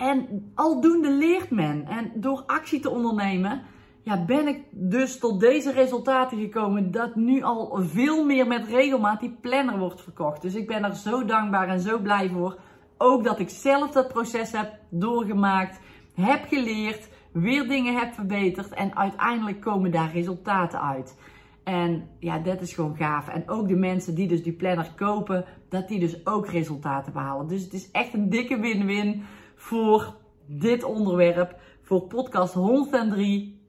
En 0.00 0.50
aldoende 0.54 1.10
leert 1.10 1.50
men. 1.50 1.86
En 1.86 2.12
door 2.14 2.42
actie 2.46 2.80
te 2.80 2.90
ondernemen 2.90 3.62
ja, 4.02 4.24
ben 4.24 4.48
ik 4.48 4.64
dus 4.70 5.18
tot 5.18 5.40
deze 5.40 5.72
resultaten 5.72 6.38
gekomen 6.38 6.90
dat 6.90 7.14
nu 7.14 7.42
al 7.42 7.78
veel 7.82 8.24
meer 8.24 8.46
met 8.46 8.66
regelmaat 8.66 9.20
die 9.20 9.36
planner 9.40 9.78
wordt 9.78 10.00
verkocht. 10.02 10.42
Dus 10.42 10.54
ik 10.54 10.66
ben 10.66 10.84
er 10.84 10.94
zo 10.94 11.24
dankbaar 11.24 11.68
en 11.68 11.80
zo 11.80 11.98
blij 11.98 12.28
voor. 12.28 12.58
Ook 12.98 13.24
dat 13.24 13.38
ik 13.38 13.48
zelf 13.48 13.90
dat 13.90 14.08
proces 14.08 14.52
heb 14.52 14.72
doorgemaakt, 14.88 15.80
heb 16.14 16.44
geleerd, 16.48 17.08
weer 17.32 17.68
dingen 17.68 17.98
heb 17.98 18.14
verbeterd 18.14 18.74
en 18.74 18.96
uiteindelijk 18.96 19.60
komen 19.60 19.90
daar 19.90 20.12
resultaten 20.12 20.80
uit. 20.80 21.18
En 21.64 22.08
ja, 22.18 22.38
dat 22.38 22.60
is 22.60 22.72
gewoon 22.72 22.96
gaaf. 22.96 23.28
En 23.28 23.48
ook 23.48 23.68
de 23.68 23.76
mensen 23.76 24.14
die 24.14 24.28
dus 24.28 24.42
die 24.42 24.52
planner 24.52 24.92
kopen, 24.96 25.44
dat 25.68 25.88
die 25.88 26.00
dus 26.00 26.26
ook 26.26 26.46
resultaten 26.48 27.12
behalen. 27.12 27.48
Dus 27.48 27.62
het 27.62 27.72
is 27.72 27.90
echt 27.90 28.14
een 28.14 28.30
dikke 28.30 28.58
win-win 28.60 29.22
voor 29.60 30.16
dit 30.46 30.84
onderwerp, 30.84 31.56
voor 31.82 32.02
podcast 32.02 32.54
103 32.54 33.60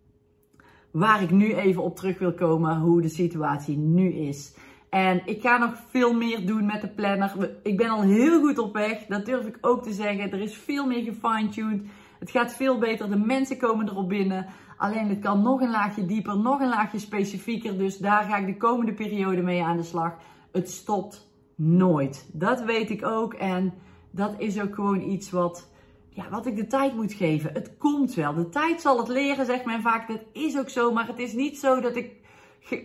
waar 0.92 1.22
ik 1.22 1.32
nu 1.32 1.54
even 1.54 1.84
op 1.84 1.96
terug 1.96 2.20
wil 2.20 2.34
komen, 2.34 2.80
hoe 2.80 3.02
de 3.02 3.10
situatie 3.10 3.78
nu 3.78 4.14
is. 4.14 4.56
En 4.90 5.22
ik 5.26 5.42
ga 5.42 5.58
nog 5.58 5.74
veel 5.90 6.14
meer 6.14 6.46
doen 6.46 6.66
met 6.66 6.82
de 6.82 6.88
planner. 6.88 7.50
Ik 7.64 7.78
ben 7.78 7.90
al 7.90 8.02
heel 8.02 8.40
goed 8.40 8.58
op 8.58 8.74
weg, 8.74 9.06
dat 9.06 9.26
durf 9.26 9.46
ik 9.46 9.58
ook 9.62 9.84
te 9.84 9.94
zeggen. 9.94 10.32
Er 10.32 10.42
is 10.42 10.58
veel 10.58 10.86
meer 10.86 11.04
gefine-tuned. 11.04 11.86
Het 12.20 12.32
gaat 12.32 12.56
veel 12.56 12.80
beter, 12.80 13.10
de 13.10 13.18
mensen 13.18 13.58
komen 13.58 13.90
erop 13.90 14.10
binnen. 14.10 14.46
Alleen 14.78 15.10
het 15.10 15.20
kan 15.20 15.42
nog 15.42 15.62
een 15.62 15.72
laagje 15.72 16.06
dieper, 16.06 16.38
nog 16.38 16.60
een 16.60 16.70
laagje 16.70 17.00
specifieker. 17.00 17.78
Dus 17.78 17.98
daar 17.98 18.24
ga 18.24 18.38
ik 18.38 18.46
de 18.46 18.58
komende 18.58 18.94
periode 18.94 19.42
mee 19.42 19.64
aan 19.64 19.78
de 19.78 19.84
slag. 19.84 20.14
Het 20.52 20.70
stopt 20.70 21.30
nooit. 21.56 22.30
Dat 22.34 22.64
weet 22.64 22.90
ik 22.90 23.06
ook. 23.06 23.34
En 23.34 23.74
dat 24.12 24.36
is 24.38 24.62
ook 24.62 24.76
gewoon 24.76 25.02
iets 25.02 25.32
wat, 25.32 25.71
ja, 26.14 26.30
wat 26.30 26.46
ik 26.46 26.56
de 26.56 26.68
tijd 26.68 26.96
moet 26.96 27.14
geven. 27.14 27.54
Het 27.54 27.78
komt 27.78 28.14
wel. 28.14 28.34
De 28.34 28.50
tijd 28.50 28.82
zal 28.82 28.98
het 28.98 29.08
leren, 29.08 29.46
zegt 29.46 29.66
men 29.66 29.82
vaak. 29.82 30.08
Dat 30.08 30.22
is 30.34 30.58
ook 30.58 30.70
zo. 30.70 30.92
Maar 30.92 31.08
het 31.08 31.20
is 31.20 31.34
niet 31.34 31.60
zo 31.60 31.80
dat 31.80 31.96
ik 31.96 32.12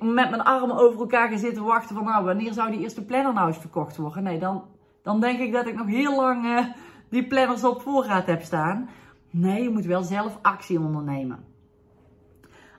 met 0.00 0.30
mijn 0.30 0.42
armen 0.42 0.76
over 0.76 1.00
elkaar 1.00 1.28
ga 1.28 1.36
zitten 1.36 1.64
wachten 1.64 1.96
van 1.96 2.04
nou, 2.04 2.24
wanneer 2.24 2.52
zou 2.52 2.70
die 2.70 2.80
eerste 2.80 3.04
planner 3.04 3.32
nou 3.32 3.46
eens 3.46 3.58
verkocht 3.58 3.96
worden? 3.96 4.22
Nee, 4.22 4.38
dan, 4.38 4.64
dan 5.02 5.20
denk 5.20 5.38
ik 5.38 5.52
dat 5.52 5.66
ik 5.66 5.76
nog 5.76 5.86
heel 5.86 6.16
lang 6.16 6.44
uh, 6.44 6.66
die 7.08 7.26
planners 7.26 7.64
op 7.64 7.82
voorraad 7.82 8.26
heb 8.26 8.42
staan. 8.42 8.88
Nee, 9.30 9.62
je 9.62 9.70
moet 9.70 9.84
wel 9.84 10.02
zelf 10.02 10.38
actie 10.42 10.80
ondernemen. 10.80 11.44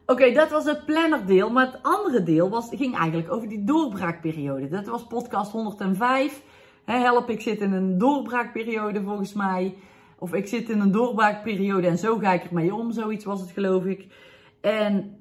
Oké, 0.05 0.31
dat 0.31 0.49
was 0.49 0.65
het 0.65 0.85
plannerdeel. 0.85 1.51
Maar 1.51 1.65
het 1.65 1.79
andere 1.81 2.23
deel 2.23 2.49
was, 2.49 2.69
ging 2.71 2.97
eigenlijk 2.97 3.31
over 3.31 3.47
die 3.47 3.63
doorbraakperiode. 3.63 4.67
Dat 4.67 4.85
was 4.85 5.07
podcast 5.07 5.51
105. 5.51 6.43
help, 6.85 7.29
ik 7.29 7.41
zit 7.41 7.61
in 7.61 7.73
een 7.73 7.97
doorbraakperiode 7.97 9.03
volgens 9.03 9.33
mij. 9.33 9.77
Of 10.19 10.33
ik 10.33 10.47
zit 10.47 10.69
in 10.69 10.79
een 10.79 10.91
doorbraakperiode 10.91 11.87
en 11.87 11.97
zo 11.97 12.17
ga 12.17 12.31
ik 12.33 12.43
ermee 12.43 12.75
om. 12.75 12.91
Zoiets 12.91 13.25
was 13.25 13.41
het 13.41 13.49
geloof 13.49 13.85
ik. 13.85 14.07
En 14.61 15.17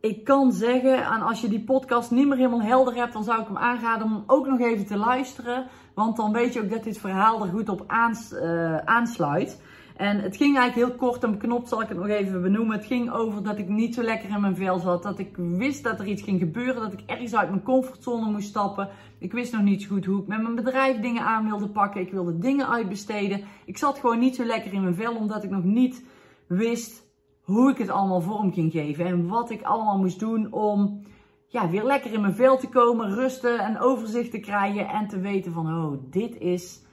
ik 0.00 0.24
kan 0.24 0.52
zeggen, 0.52 1.04
en 1.04 1.22
als 1.22 1.40
je 1.40 1.48
die 1.48 1.64
podcast 1.64 2.10
niet 2.10 2.26
meer 2.26 2.36
helemaal 2.36 2.62
helder 2.62 2.94
hebt, 2.94 3.12
dan 3.12 3.24
zou 3.24 3.40
ik 3.40 3.46
hem 3.46 3.56
aanraden 3.56 4.06
om 4.06 4.24
ook 4.26 4.46
nog 4.46 4.60
even 4.60 4.86
te 4.86 4.96
luisteren. 4.96 5.66
Want 5.94 6.16
dan 6.16 6.32
weet 6.32 6.52
je 6.52 6.62
ook 6.62 6.70
dat 6.70 6.84
dit 6.84 6.98
verhaal 6.98 7.42
er 7.42 7.48
goed 7.48 7.68
op 7.68 7.84
eh, 7.88 8.76
aansluit. 8.76 9.60
En 10.02 10.20
het 10.20 10.36
ging 10.36 10.56
eigenlijk 10.58 10.88
heel 10.88 11.08
kort 11.08 11.24
en 11.24 11.30
beknopt, 11.30 11.68
zal 11.68 11.82
ik 11.82 11.88
het 11.88 11.98
nog 11.98 12.08
even 12.08 12.42
benoemen. 12.42 12.76
Het 12.76 12.86
ging 12.86 13.12
over 13.12 13.42
dat 13.42 13.58
ik 13.58 13.68
niet 13.68 13.94
zo 13.94 14.02
lekker 14.02 14.30
in 14.30 14.40
mijn 14.40 14.56
vel 14.56 14.78
zat. 14.78 15.02
Dat 15.02 15.18
ik 15.18 15.36
wist 15.36 15.82
dat 15.82 16.00
er 16.00 16.06
iets 16.06 16.22
ging 16.22 16.38
gebeuren. 16.38 16.82
Dat 16.82 16.92
ik 16.92 17.02
ergens 17.06 17.34
uit 17.34 17.48
mijn 17.48 17.62
comfortzone 17.62 18.30
moest 18.30 18.48
stappen. 18.48 18.88
Ik 19.18 19.32
wist 19.32 19.52
nog 19.52 19.62
niet 19.62 19.82
zo 19.82 19.88
goed 19.88 20.04
hoe 20.04 20.20
ik 20.20 20.26
met 20.26 20.42
mijn 20.42 20.54
bedrijf 20.54 21.00
dingen 21.00 21.22
aan 21.22 21.44
wilde 21.44 21.68
pakken. 21.68 22.00
Ik 22.00 22.12
wilde 22.12 22.38
dingen 22.38 22.68
uitbesteden. 22.68 23.44
Ik 23.64 23.78
zat 23.78 23.98
gewoon 23.98 24.18
niet 24.18 24.36
zo 24.36 24.44
lekker 24.44 24.72
in 24.72 24.82
mijn 24.82 24.94
vel, 24.94 25.16
omdat 25.16 25.44
ik 25.44 25.50
nog 25.50 25.64
niet 25.64 26.04
wist 26.46 27.06
hoe 27.42 27.70
ik 27.70 27.78
het 27.78 27.88
allemaal 27.88 28.20
vorm 28.20 28.52
ging 28.52 28.72
geven. 28.72 29.06
En 29.06 29.28
wat 29.28 29.50
ik 29.50 29.62
allemaal 29.62 29.98
moest 29.98 30.20
doen 30.20 30.52
om 30.52 31.02
ja, 31.46 31.70
weer 31.70 31.84
lekker 31.84 32.12
in 32.12 32.20
mijn 32.20 32.34
vel 32.34 32.58
te 32.58 32.68
komen, 32.68 33.14
rusten 33.14 33.58
en 33.58 33.78
overzicht 33.80 34.30
te 34.30 34.40
krijgen. 34.40 34.88
En 34.88 35.08
te 35.08 35.20
weten 35.20 35.52
van, 35.52 35.66
oh, 35.66 35.92
dit 36.10 36.38
is 36.38 36.84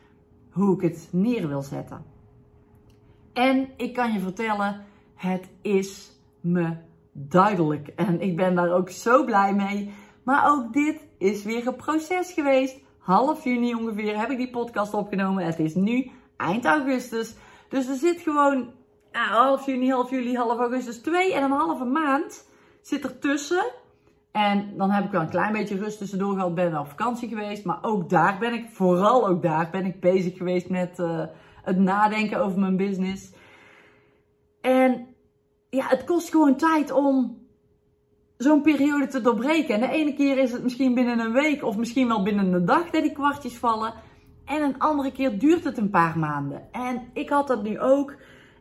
hoe 0.50 0.76
ik 0.76 0.82
het 0.82 1.10
neer 1.12 1.48
wil 1.48 1.62
zetten. 1.62 2.18
En 3.40 3.70
ik 3.78 3.94
kan 3.94 4.14
je 4.14 4.20
vertellen, 4.20 4.86
het 5.16 5.50
is 5.62 6.12
me 6.42 6.76
duidelijk. 7.12 7.88
En 7.88 8.22
ik 8.22 8.36
ben 8.36 8.56
daar 8.56 8.72
ook 8.72 8.90
zo 8.90 9.24
blij 9.24 9.54
mee. 9.54 9.94
Maar 10.24 10.52
ook 10.52 10.74
dit 10.74 11.08
is 11.18 11.44
weer 11.44 11.68
een 11.68 11.76
proces 11.76 12.32
geweest. 12.34 12.78
Half 12.98 13.44
juni 13.44 13.76
ongeveer 13.76 14.20
heb 14.20 14.30
ik 14.30 14.38
die 14.38 14.50
podcast 14.50 14.94
opgenomen. 14.94 15.46
Het 15.46 15.60
is 15.60 15.76
nu 15.76 16.12
eind 16.38 16.66
augustus. 16.66 17.36
Dus 17.70 17.88
er 17.88 17.96
zit 17.96 18.22
gewoon 18.22 18.72
half 19.12 19.66
juni, 19.66 19.92
half 19.92 20.10
juli, 20.10 20.36
half 20.36 20.60
augustus, 20.60 21.02
twee 21.02 21.34
en 21.34 21.44
een 21.44 21.52
halve 21.52 21.86
maand 21.86 22.50
zit 22.82 23.04
er 23.04 23.20
tussen. 23.20 23.66
En 24.32 24.74
dan 24.78 24.92
heb 24.92 25.06
ik 25.06 25.12
wel 25.12 25.22
een 25.22 25.30
klein 25.30 25.54
beetje 25.54 25.78
rust 25.78 25.98
tussendoor 25.98 26.34
gehad, 26.34 26.56
ben 26.56 26.80
op 26.80 26.88
vakantie 26.88 27.30
geweest. 27.30 27.66
Maar 27.66 27.80
ook 27.82 28.10
daar 28.10 28.38
ben 28.40 28.54
ik, 28.54 28.70
vooral 28.70 29.28
ook 29.28 29.42
daar, 29.42 29.70
ben 29.72 29.86
ik 29.86 30.00
bezig 30.00 30.38
geweest 30.38 30.70
met 30.70 31.00
uh, 31.00 31.24
het 31.64 31.78
nadenken 31.78 32.44
over 32.44 32.60
mijn 32.60 32.78
business. 32.78 33.32
En 34.62 35.08
ja, 35.70 35.86
het 35.88 36.04
kost 36.04 36.30
gewoon 36.30 36.58
tijd 36.58 36.92
om 36.92 37.38
zo'n 38.38 38.62
periode 38.62 39.08
te 39.08 39.22
doorbreken. 39.22 39.76
En 39.76 39.82
de 39.82 39.96
ene 39.96 40.14
keer 40.14 40.38
is 40.38 40.52
het 40.52 40.64
misschien 40.64 40.94
binnen 40.94 41.20
een 41.20 41.32
week 41.32 41.64
of 41.64 41.78
misschien 41.78 42.08
wel 42.08 42.24
binnen 42.24 42.54
een 42.54 42.66
dag 42.66 42.90
dat 42.90 43.04
die 43.04 43.12
kwartjes 43.12 43.58
vallen. 43.58 43.94
En 44.46 44.62
een 44.62 44.80
andere 44.80 45.12
keer 45.12 45.40
duurt 45.40 45.64
het 45.64 45.78
een 45.78 45.90
paar 45.90 46.20
maanden. 46.20 46.72
En 46.72 47.10
ik 47.14 47.30
had 47.30 47.48
dat 47.48 47.64
nu 47.64 47.80
ook. 47.80 48.16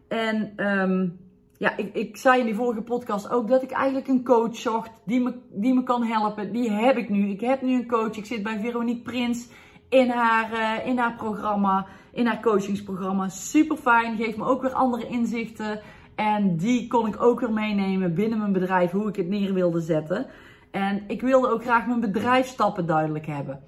En 0.08 0.52
um, 0.56 1.18
ja, 1.58 1.76
ik, 1.76 1.94
ik 1.94 2.16
zei 2.16 2.40
in 2.40 2.46
die 2.46 2.54
vorige 2.54 2.82
podcast 2.82 3.30
ook 3.30 3.48
dat 3.48 3.62
ik 3.62 3.70
eigenlijk 3.70 4.08
een 4.08 4.24
coach 4.24 4.56
zocht 4.56 4.90
die 5.04 5.20
me, 5.20 5.34
die 5.50 5.74
me 5.74 5.82
kan 5.82 6.04
helpen. 6.04 6.52
Die 6.52 6.70
heb 6.70 6.96
ik 6.96 7.08
nu. 7.08 7.28
Ik 7.28 7.40
heb 7.40 7.62
nu 7.62 7.74
een 7.74 7.88
coach. 7.88 8.16
Ik 8.16 8.26
zit 8.26 8.42
bij 8.42 8.60
Veronique 8.60 9.02
Prins 9.02 9.48
in 9.88 10.10
haar, 10.10 10.52
uh, 10.52 10.86
in 10.86 10.98
haar 10.98 11.14
programma, 11.14 11.86
in 12.12 12.26
haar 12.26 12.40
coachingsprogramma. 12.40 13.28
Super 13.28 13.76
fijn. 13.76 14.16
Geeft 14.16 14.36
me 14.36 14.44
ook 14.44 14.62
weer 14.62 14.72
andere 14.72 15.06
inzichten. 15.06 15.80
En 16.14 16.56
die 16.56 16.86
kon 16.86 17.06
ik 17.06 17.22
ook 17.22 17.40
weer 17.40 17.52
meenemen 17.52 18.14
binnen 18.14 18.38
mijn 18.38 18.52
bedrijf, 18.52 18.90
hoe 18.90 19.08
ik 19.08 19.16
het 19.16 19.28
neer 19.28 19.54
wilde 19.54 19.80
zetten. 19.80 20.26
En 20.70 21.04
ik 21.06 21.20
wilde 21.20 21.48
ook 21.48 21.62
graag 21.62 21.86
mijn 21.86 22.00
bedrijfstappen 22.00 22.86
duidelijk 22.86 23.26
hebben. 23.26 23.60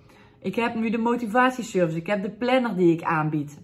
Ik 0.42 0.54
heb 0.54 0.74
nu 0.74 0.90
de 0.90 0.98
motivatieservice, 0.98 1.98
ik 1.98 2.06
heb 2.06 2.22
de 2.22 2.30
planner 2.30 2.76
die 2.76 2.92
ik 2.92 3.02
aanbied. 3.02 3.60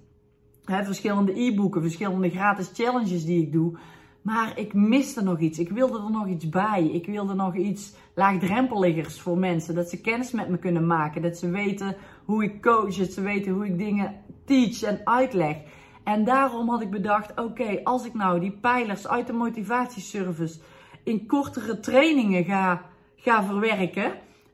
Verschillende 0.64 1.40
e-boeken, 1.40 1.82
verschillende 1.82 2.30
gratis 2.30 2.70
challenges 2.74 3.24
die 3.24 3.42
ik 3.42 3.52
doe. 3.52 3.78
Maar 4.26 4.58
ik 4.58 4.74
miste 4.74 5.22
nog 5.22 5.38
iets. 5.38 5.58
Ik 5.58 5.70
wilde 5.70 5.98
er 5.98 6.10
nog 6.10 6.26
iets 6.26 6.48
bij. 6.48 6.90
Ik 6.92 7.06
wilde 7.06 7.34
nog 7.34 7.54
iets 7.54 7.94
laagdrempeligers 8.14 9.20
voor 9.20 9.38
mensen. 9.38 9.74
Dat 9.74 9.88
ze 9.88 10.00
kennis 10.00 10.30
met 10.30 10.48
me 10.48 10.58
kunnen 10.58 10.86
maken. 10.86 11.22
Dat 11.22 11.36
ze 11.36 11.50
weten 11.50 11.96
hoe 12.24 12.44
ik 12.44 12.62
coach. 12.62 12.96
Dat 12.96 13.12
ze 13.12 13.20
weten 13.20 13.52
hoe 13.52 13.66
ik 13.66 13.78
dingen 13.78 14.14
teach 14.44 14.82
en 14.82 15.00
uitleg. 15.04 15.56
En 16.04 16.24
daarom 16.24 16.68
had 16.68 16.82
ik 16.82 16.90
bedacht: 16.90 17.40
oké, 17.40 17.80
als 17.84 18.04
ik 18.04 18.14
nou 18.14 18.40
die 18.40 18.50
pijlers 18.50 19.08
uit 19.08 19.26
de 19.26 19.32
motivatieservice 19.32 20.58
in 21.04 21.26
kortere 21.26 21.80
trainingen 21.80 22.44
ga, 22.44 22.82
ga 23.16 23.44
verwerken. 23.44 24.12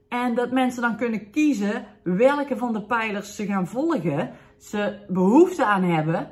En 0.08 0.34
dat 0.34 0.50
mensen 0.50 0.82
dan 0.82 0.96
kunnen 0.96 1.30
kiezen 1.30 1.86
welke 2.02 2.56
van 2.56 2.72
de 2.72 2.82
pijlers 2.82 3.36
ze 3.36 3.46
gaan 3.46 3.66
volgen 3.66 4.30
ze 4.58 4.98
behoefte 5.08 5.64
aan 5.64 5.82
hebben, 5.82 6.30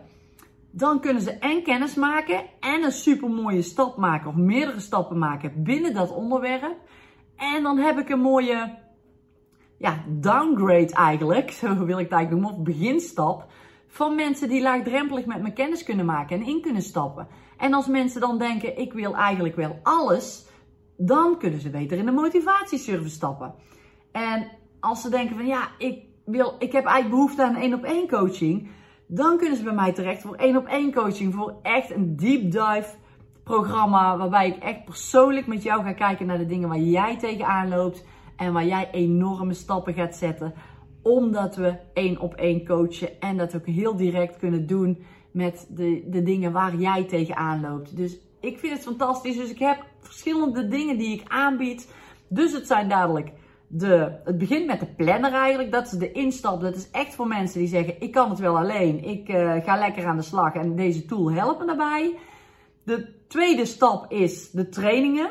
dan 0.70 1.00
kunnen 1.00 1.22
ze 1.22 1.30
en 1.30 1.62
kennis 1.62 1.94
maken 1.94 2.42
en 2.60 2.82
een 2.82 2.92
super 2.92 3.30
mooie 3.30 3.62
stap 3.62 3.96
maken 3.96 4.28
of 4.28 4.34
meerdere 4.34 4.80
stappen 4.80 5.18
maken 5.18 5.62
binnen 5.62 5.94
dat 5.94 6.14
onderwerp. 6.14 6.76
En 7.36 7.62
dan 7.62 7.78
heb 7.78 7.98
ik 7.98 8.08
een 8.08 8.20
mooie 8.20 8.78
ja, 9.78 10.04
downgrade 10.08 10.94
eigenlijk, 10.94 11.50
zo 11.60 11.66
wil 11.66 11.98
ik 11.98 12.04
het 12.04 12.12
eigenlijk 12.12 12.30
noemen, 12.30 12.50
of 12.50 12.62
beginstap 12.62 13.46
van 13.86 14.14
mensen 14.14 14.48
die 14.48 14.62
laagdrempelig 14.62 15.26
met 15.26 15.40
mijn 15.40 15.54
kennis 15.54 15.82
kunnen 15.82 16.06
maken 16.06 16.36
en 16.40 16.46
in 16.46 16.60
kunnen 16.60 16.82
stappen. 16.82 17.28
En 17.56 17.74
als 17.74 17.86
mensen 17.86 18.20
dan 18.20 18.38
denken, 18.38 18.78
ik 18.78 18.92
wil 18.92 19.14
eigenlijk 19.16 19.56
wel 19.56 19.78
alles, 19.82 20.46
dan 20.96 21.38
kunnen 21.38 21.60
ze 21.60 21.70
beter 21.70 21.98
in 21.98 22.06
de 22.06 22.12
motivatieservice 22.12 23.14
stappen. 23.14 23.54
En 24.12 24.46
als 24.80 25.02
ze 25.02 25.10
denken 25.10 25.36
van 25.36 25.46
ja, 25.46 25.68
ik 25.78 26.04
wil, 26.24 26.54
ik 26.58 26.72
heb 26.72 26.84
eigenlijk 26.84 27.10
behoefte 27.10 27.42
aan 27.42 27.56
één 27.56 27.74
op 27.74 27.84
één 27.84 28.08
coaching, 28.08 28.70
dan 29.12 29.38
kunnen 29.38 29.56
ze 29.56 29.62
bij 29.62 29.74
mij 29.74 29.92
terecht 29.92 30.22
voor 30.22 30.34
één 30.34 30.56
op 30.56 30.66
één 30.66 30.92
coaching. 30.92 31.34
Voor 31.34 31.54
echt 31.62 31.90
een 31.90 32.16
deep 32.16 32.42
dive 32.50 32.94
programma 33.44 34.16
waarbij 34.16 34.48
ik 34.48 34.62
echt 34.62 34.84
persoonlijk 34.84 35.46
met 35.46 35.62
jou 35.62 35.82
ga 35.82 35.92
kijken 35.92 36.26
naar 36.26 36.38
de 36.38 36.46
dingen 36.46 36.68
waar 36.68 36.78
jij 36.78 37.18
tegenaan 37.18 37.68
loopt 37.68 38.04
en 38.36 38.52
waar 38.52 38.66
jij 38.66 38.88
enorme 38.92 39.54
stappen 39.54 39.94
gaat 39.94 40.16
zetten. 40.16 40.54
Omdat 41.02 41.56
we 41.56 41.76
één 41.94 42.20
op 42.20 42.34
één 42.34 42.64
coachen 42.64 43.20
en 43.20 43.36
dat 43.36 43.56
ook 43.56 43.66
heel 43.66 43.96
direct 43.96 44.36
kunnen 44.36 44.66
doen 44.66 45.04
met 45.32 45.66
de, 45.70 46.06
de 46.06 46.22
dingen 46.22 46.52
waar 46.52 46.76
jij 46.76 47.04
tegenaan 47.04 47.60
loopt. 47.60 47.96
Dus 47.96 48.18
ik 48.40 48.58
vind 48.58 48.72
het 48.72 48.82
fantastisch. 48.82 49.36
Dus 49.36 49.50
ik 49.50 49.58
heb 49.58 49.84
verschillende 50.00 50.68
dingen 50.68 50.98
die 50.98 51.14
ik 51.14 51.22
aanbied. 51.28 51.94
Dus 52.28 52.52
het 52.52 52.66
zijn 52.66 52.88
dadelijk 52.88 53.32
de, 53.72 54.20
het 54.24 54.38
begint 54.38 54.66
met 54.66 54.80
de 54.80 54.86
planner 54.86 55.32
eigenlijk. 55.32 55.72
Dat 55.72 55.84
is 55.84 55.90
de 55.90 56.12
instap. 56.12 56.60
Dat 56.60 56.76
is 56.76 56.90
echt 56.90 57.14
voor 57.14 57.26
mensen 57.26 57.58
die 57.58 57.68
zeggen: 57.68 58.00
Ik 58.00 58.12
kan 58.12 58.30
het 58.30 58.38
wel 58.38 58.58
alleen. 58.58 59.04
Ik 59.04 59.28
uh, 59.28 59.54
ga 59.64 59.76
lekker 59.76 60.06
aan 60.06 60.16
de 60.16 60.22
slag 60.22 60.54
en 60.54 60.76
deze 60.76 61.04
tool 61.04 61.32
helpt 61.32 61.60
me 61.60 61.66
daarbij. 61.66 62.18
De 62.84 63.26
tweede 63.28 63.64
stap 63.64 64.12
is 64.12 64.50
de 64.50 64.68
trainingen. 64.68 65.30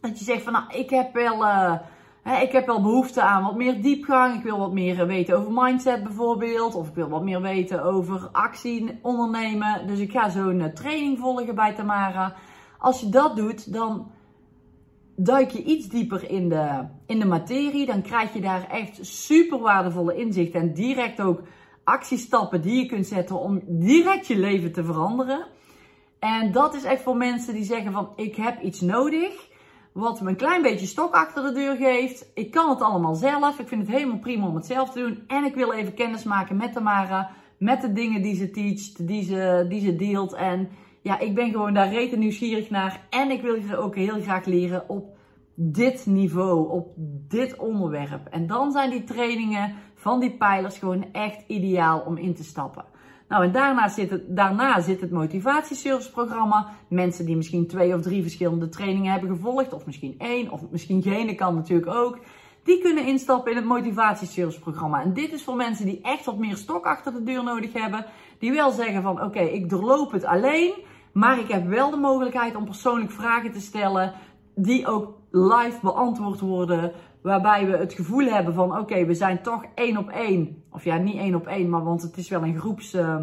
Dat 0.00 0.18
je 0.18 0.24
zegt: 0.24 0.42
van, 0.42 0.52
Nou, 0.52 0.64
ik 0.68 0.90
heb 0.90 1.14
wel. 1.14 1.42
Uh, 1.42 1.74
hè, 2.22 2.42
ik 2.42 2.52
heb 2.52 2.66
wel 2.66 2.82
behoefte 2.82 3.22
aan 3.22 3.42
wat 3.42 3.56
meer 3.56 3.82
diepgang. 3.82 4.36
Ik 4.36 4.42
wil 4.42 4.58
wat 4.58 4.72
meer 4.72 5.06
weten 5.06 5.36
over 5.36 5.52
mindset 5.52 6.02
bijvoorbeeld. 6.02 6.74
Of 6.74 6.88
ik 6.88 6.94
wil 6.94 7.08
wat 7.08 7.22
meer 7.22 7.40
weten 7.40 7.82
over 7.82 8.28
actie 8.32 8.98
ondernemen. 9.02 9.86
Dus 9.86 9.98
ik 9.98 10.10
ga 10.10 10.28
zo'n 10.28 10.70
training 10.74 11.18
volgen 11.18 11.54
bij 11.54 11.74
Tamara. 11.74 12.34
Als 12.78 13.00
je 13.00 13.08
dat 13.08 13.36
doet, 13.36 13.72
dan 13.72 14.10
duik 15.20 15.50
je 15.50 15.62
iets 15.62 15.88
dieper 15.88 16.30
in 16.30 16.48
de, 16.48 16.84
in 17.06 17.18
de 17.18 17.26
materie, 17.26 17.86
dan 17.86 18.02
krijg 18.02 18.32
je 18.32 18.40
daar 18.40 18.68
echt 18.70 18.98
super 19.06 19.58
waardevolle 19.58 20.14
inzichten 20.14 20.60
en 20.60 20.74
direct 20.74 21.20
ook 21.20 21.42
actiestappen 21.84 22.62
die 22.62 22.82
je 22.82 22.86
kunt 22.86 23.06
zetten 23.06 23.40
om 23.40 23.62
direct 23.66 24.26
je 24.26 24.38
leven 24.38 24.72
te 24.72 24.84
veranderen. 24.84 25.46
En 26.18 26.52
dat 26.52 26.74
is 26.74 26.84
echt 26.84 27.02
voor 27.02 27.16
mensen 27.16 27.54
die 27.54 27.64
zeggen 27.64 27.92
van 27.92 28.12
ik 28.16 28.36
heb 28.36 28.62
iets 28.62 28.80
nodig 28.80 29.48
wat 29.92 30.20
me 30.20 30.28
een 30.28 30.36
klein 30.36 30.62
beetje 30.62 30.86
stok 30.86 31.14
achter 31.14 31.42
de 31.42 31.52
deur 31.52 31.76
geeft. 31.76 32.30
Ik 32.34 32.50
kan 32.50 32.70
het 32.70 32.80
allemaal 32.80 33.14
zelf. 33.14 33.58
Ik 33.58 33.68
vind 33.68 33.86
het 33.86 33.96
helemaal 33.96 34.18
prima 34.18 34.46
om 34.46 34.54
het 34.54 34.66
zelf 34.66 34.90
te 34.90 35.00
doen. 35.00 35.24
En 35.26 35.44
ik 35.44 35.54
wil 35.54 35.72
even 35.72 35.94
kennis 35.94 36.24
maken 36.24 36.56
met 36.56 36.72
Tamara, 36.72 37.30
met 37.58 37.80
de 37.80 37.92
dingen 37.92 38.22
die 38.22 38.34
ze 38.34 38.50
teacht, 38.50 39.06
die 39.06 39.22
ze, 39.22 39.66
die 39.68 39.80
ze 39.80 39.96
deelt. 39.96 40.32
En 40.32 40.68
ja, 41.08 41.18
ik 41.18 41.34
ben 41.34 41.50
gewoon 41.50 41.74
daar 41.74 41.92
rete 41.92 42.16
nieuwsgierig 42.16 42.70
naar. 42.70 43.06
En 43.10 43.30
ik 43.30 43.42
wil 43.42 43.76
ook 43.76 43.96
heel 43.96 44.20
graag 44.20 44.44
leren 44.44 44.88
op 44.88 45.16
dit 45.54 46.06
niveau, 46.06 46.70
op 46.70 46.92
dit 47.28 47.56
onderwerp. 47.56 48.26
En 48.26 48.46
dan 48.46 48.72
zijn 48.72 48.90
die 48.90 49.04
trainingen 49.04 49.74
van 49.94 50.20
die 50.20 50.36
pijlers 50.36 50.78
gewoon 50.78 51.12
echt 51.12 51.44
ideaal 51.46 52.00
om 52.00 52.16
in 52.16 52.34
te 52.34 52.44
stappen. 52.44 52.84
Nou, 53.28 53.44
en 53.44 53.52
daarna 53.52 53.88
zit 53.88 54.10
het, 54.10 54.36
daarna 54.36 54.80
zit 54.80 55.00
het 55.00 55.10
motivatieserviceprogramma. 55.10 56.70
Mensen 56.88 57.26
die 57.26 57.36
misschien 57.36 57.66
twee 57.66 57.94
of 57.94 58.00
drie 58.02 58.22
verschillende 58.22 58.68
trainingen 58.68 59.12
hebben 59.12 59.30
gevolgd, 59.30 59.72
of 59.72 59.86
misschien 59.86 60.14
één, 60.18 60.50
of 60.50 60.60
misschien 60.70 61.02
geen, 61.02 61.36
kan 61.36 61.54
natuurlijk 61.54 61.90
ook. 61.90 62.18
Die 62.64 62.82
kunnen 62.82 63.06
instappen 63.06 63.50
in 63.50 63.56
het 63.56 63.66
motivatieserviceprogramma. 63.66 65.02
En 65.02 65.12
dit 65.12 65.32
is 65.32 65.44
voor 65.44 65.56
mensen 65.56 65.86
die 65.86 66.00
echt 66.02 66.24
wat 66.24 66.38
meer 66.38 66.56
stok 66.56 66.86
achter 66.86 67.12
de 67.12 67.22
deur 67.22 67.44
nodig 67.44 67.72
hebben. 67.72 68.04
Die 68.38 68.52
wel 68.52 68.70
zeggen 68.70 69.02
van 69.02 69.22
oké, 69.22 69.40
ik 69.40 69.70
doorloop 69.70 70.12
het 70.12 70.24
alleen. 70.24 70.72
Maar 71.18 71.38
ik 71.38 71.48
heb 71.48 71.66
wel 71.66 71.90
de 71.90 71.96
mogelijkheid 71.96 72.56
om 72.56 72.64
persoonlijk 72.64 73.10
vragen 73.10 73.52
te 73.52 73.60
stellen. 73.60 74.12
Die 74.54 74.86
ook 74.86 75.18
live 75.30 75.78
beantwoord 75.82 76.40
worden. 76.40 76.92
Waarbij 77.22 77.66
we 77.66 77.76
het 77.76 77.92
gevoel 77.92 78.26
hebben 78.26 78.54
van 78.54 78.78
oké, 78.78 79.04
we 79.04 79.14
zijn 79.14 79.42
toch 79.42 79.64
één 79.74 79.96
op 79.96 80.08
één. 80.08 80.62
Of 80.72 80.84
ja, 80.84 80.96
niet 80.96 81.16
één 81.16 81.34
op 81.34 81.46
één, 81.46 81.68
maar 81.68 81.84
want 81.84 82.02
het 82.02 82.16
is 82.16 82.28
wel 82.28 82.42
een 82.42 82.58
groeps, 82.58 82.94
uh, 82.94 83.16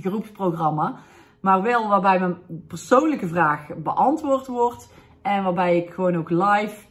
groepsprogramma. 0.00 0.96
Maar 1.40 1.62
wel 1.62 1.88
waarbij 1.88 2.18
mijn 2.18 2.36
persoonlijke 2.68 3.28
vraag 3.28 3.66
beantwoord 3.76 4.46
wordt. 4.46 4.92
En 5.22 5.42
waarbij 5.42 5.76
ik 5.76 5.90
gewoon 5.90 6.16
ook 6.16 6.30
live 6.30 6.86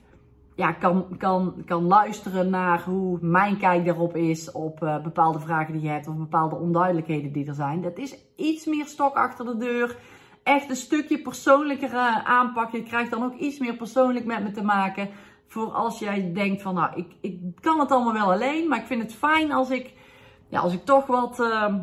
ja, 0.55 0.71
kan, 0.71 1.17
kan, 1.17 1.53
kan 1.65 1.83
luisteren 1.83 2.49
naar 2.49 2.83
hoe 2.83 3.17
mijn 3.21 3.57
kijk 3.57 3.85
daarop 3.85 4.15
is. 4.15 4.51
Op 4.51 4.83
uh, 4.83 5.01
bepaalde 5.03 5.39
vragen 5.39 5.73
die 5.73 5.81
je 5.81 5.89
hebt 5.89 6.07
of 6.07 6.15
bepaalde 6.15 6.55
onduidelijkheden 6.55 7.31
die 7.31 7.47
er 7.47 7.53
zijn. 7.53 7.81
Dat 7.81 7.97
is 7.97 8.17
iets 8.35 8.65
meer 8.65 8.85
stok 8.85 9.15
achter 9.15 9.45
de 9.45 9.57
deur. 9.57 9.97
Echt 10.43 10.69
een 10.69 10.75
stukje 10.75 11.21
persoonlijker 11.21 11.93
aanpak. 12.23 12.71
Je 12.71 12.83
krijgt 12.83 13.11
dan 13.11 13.23
ook 13.23 13.35
iets 13.35 13.59
meer 13.59 13.75
persoonlijk 13.75 14.25
met 14.25 14.43
me 14.43 14.51
te 14.51 14.63
maken 14.63 15.09
voor 15.49 15.71
als 15.71 15.99
jij 15.99 16.33
denkt 16.33 16.61
van, 16.61 16.73
nou, 16.73 16.95
ik, 16.95 17.15
ik 17.21 17.39
kan 17.59 17.79
het 17.79 17.91
allemaal 17.91 18.13
wel 18.13 18.31
alleen, 18.31 18.67
maar 18.67 18.79
ik 18.79 18.85
vind 18.85 19.01
het 19.01 19.13
fijn 19.13 19.51
als 19.51 19.69
ik, 19.69 19.93
ja, 20.47 20.59
als 20.59 20.73
ik 20.73 20.85
toch 20.85 21.05
wat, 21.05 21.39
uh, 21.39 21.75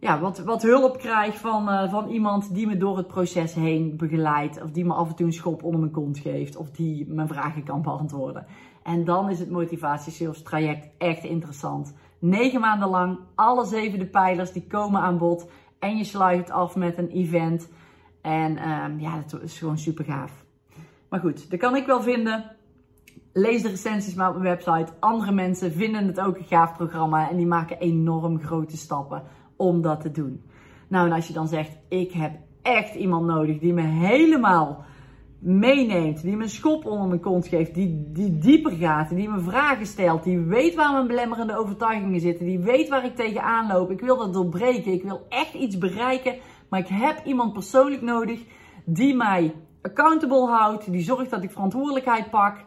ja, 0.00 0.20
wat, 0.20 0.38
wat 0.38 0.62
hulp 0.62 0.98
krijg 0.98 1.38
van, 1.38 1.68
uh, 1.68 1.90
van 1.90 2.08
iemand 2.08 2.54
die 2.54 2.66
me 2.66 2.76
door 2.76 2.96
het 2.96 3.06
proces 3.06 3.54
heen 3.54 3.96
begeleidt. 3.96 4.62
Of 4.62 4.70
die 4.70 4.84
me 4.84 4.94
af 4.94 5.08
en 5.08 5.14
toe 5.14 5.26
een 5.26 5.32
schop 5.32 5.62
onder 5.62 5.80
mijn 5.80 5.92
kont 5.92 6.18
geeft. 6.18 6.56
Of 6.56 6.70
die 6.70 7.06
mijn 7.08 7.28
vragen 7.28 7.64
kan 7.64 7.82
beantwoorden. 7.82 8.46
En 8.82 9.04
dan 9.04 9.30
is 9.30 9.38
het 9.38 9.50
motivatie 9.50 10.42
traject 10.42 10.88
echt 10.98 11.24
interessant. 11.24 11.94
Negen 12.18 12.60
maanden 12.60 12.88
lang, 12.88 13.18
alle 13.34 13.64
zeven 13.64 13.98
de 13.98 14.06
pijlers 14.06 14.52
die 14.52 14.66
komen 14.66 15.00
aan 15.00 15.18
bod. 15.18 15.50
En 15.78 15.96
je 15.96 16.04
sluit 16.04 16.38
het 16.38 16.50
af 16.50 16.76
met 16.76 16.98
een 16.98 17.10
event. 17.10 17.68
En 18.20 18.52
uh, 18.52 18.84
ja, 18.98 19.22
dat 19.26 19.42
is 19.42 19.58
gewoon 19.58 19.78
super 19.78 20.04
gaaf. 20.04 20.44
Maar 21.08 21.20
goed, 21.20 21.50
dat 21.50 21.58
kan 21.58 21.76
ik 21.76 21.86
wel 21.86 22.02
vinden. 22.02 22.56
Lees 23.32 23.62
de 23.62 23.68
recensies 23.68 24.14
maar 24.14 24.28
op 24.28 24.36
mijn 24.38 24.56
website. 24.56 24.92
Andere 25.00 25.32
mensen 25.32 25.72
vinden 25.72 26.06
het 26.06 26.20
ook 26.20 26.36
een 26.36 26.44
gaaf 26.44 26.76
programma 26.76 27.30
en 27.30 27.36
die 27.36 27.46
maken 27.46 27.78
enorm 27.78 28.40
grote 28.40 28.76
stappen 28.76 29.22
om 29.56 29.82
dat 29.82 30.00
te 30.00 30.10
doen. 30.10 30.44
Nou, 30.88 31.06
en 31.06 31.12
als 31.12 31.26
je 31.26 31.32
dan 31.32 31.48
zegt, 31.48 31.70
ik 31.88 32.12
heb 32.12 32.32
echt 32.62 32.94
iemand 32.94 33.26
nodig 33.26 33.58
die 33.58 33.72
me 33.72 33.82
helemaal 33.82 34.84
meeneemt, 35.38 36.22
die 36.22 36.36
me 36.36 36.42
een 36.42 36.48
schop 36.48 36.84
onder 36.84 37.08
mijn 37.08 37.20
kont 37.20 37.46
geeft, 37.46 37.74
die, 37.74 38.08
die 38.12 38.38
dieper 38.38 38.72
gaat, 38.72 39.08
die 39.08 39.28
me 39.28 39.40
vragen 39.40 39.86
stelt, 39.86 40.24
die 40.24 40.38
weet 40.38 40.74
waar 40.74 40.92
mijn 40.92 41.06
belemmerende 41.06 41.56
overtuigingen 41.58 42.20
zitten, 42.20 42.46
die 42.46 42.58
weet 42.58 42.88
waar 42.88 43.04
ik 43.04 43.16
tegenaan 43.16 43.66
loop. 43.66 43.90
Ik 43.90 44.00
wil 44.00 44.16
dat 44.16 44.32
doorbreken, 44.32 44.92
ik 44.92 45.02
wil 45.02 45.26
echt 45.28 45.54
iets 45.54 45.78
bereiken, 45.78 46.34
maar 46.68 46.80
ik 46.80 46.88
heb 46.88 47.24
iemand 47.24 47.52
persoonlijk 47.52 48.02
nodig 48.02 48.40
die 48.84 49.14
mij 49.14 49.54
accountable 49.82 50.46
houdt, 50.46 50.92
die 50.92 51.02
zorgt 51.02 51.30
dat 51.30 51.42
ik 51.42 51.50
verantwoordelijkheid 51.50 52.30
pak 52.30 52.64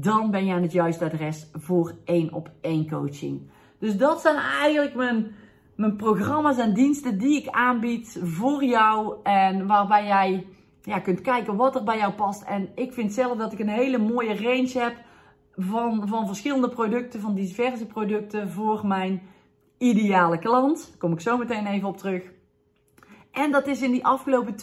dan 0.00 0.30
ben 0.30 0.44
je 0.46 0.52
aan 0.52 0.62
het 0.62 0.72
juiste 0.72 1.04
adres 1.04 1.46
voor 1.52 1.94
één 2.04 2.32
op 2.32 2.50
één 2.60 2.88
coaching. 2.88 3.50
Dus 3.78 3.96
dat 3.96 4.20
zijn 4.20 4.36
eigenlijk 4.36 4.94
mijn, 4.94 5.34
mijn 5.76 5.96
programma's 5.96 6.58
en 6.58 6.74
diensten 6.74 7.18
die 7.18 7.40
ik 7.40 7.48
aanbied 7.48 8.20
voor 8.22 8.64
jou 8.64 9.16
en 9.22 9.66
waarbij 9.66 10.06
jij 10.06 10.46
ja, 10.84 10.98
kunt 10.98 11.20
kijken 11.20 11.56
wat 11.56 11.74
er 11.74 11.84
bij 11.84 11.98
jou 11.98 12.12
past. 12.12 12.42
En 12.42 12.68
ik 12.74 12.92
vind 12.92 13.12
zelf 13.12 13.36
dat 13.36 13.52
ik 13.52 13.58
een 13.58 13.68
hele 13.68 13.98
mooie 13.98 14.42
range 14.42 14.78
heb 14.78 14.94
van, 15.56 16.08
van 16.08 16.26
verschillende 16.26 16.68
producten, 16.68 17.20
van 17.20 17.34
diverse 17.34 17.86
producten 17.86 18.50
voor 18.50 18.86
mijn 18.86 19.22
ideale 19.78 20.38
klant. 20.38 20.86
Daar 20.88 20.98
kom 20.98 21.12
ik 21.12 21.20
zo 21.20 21.36
meteen 21.36 21.66
even 21.66 21.88
op 21.88 21.96
terug. 21.96 22.22
En 23.30 23.50
dat 23.50 23.66
is 23.66 23.82
in 23.82 23.90
die 23.90 24.04
afgelopen 24.04 24.54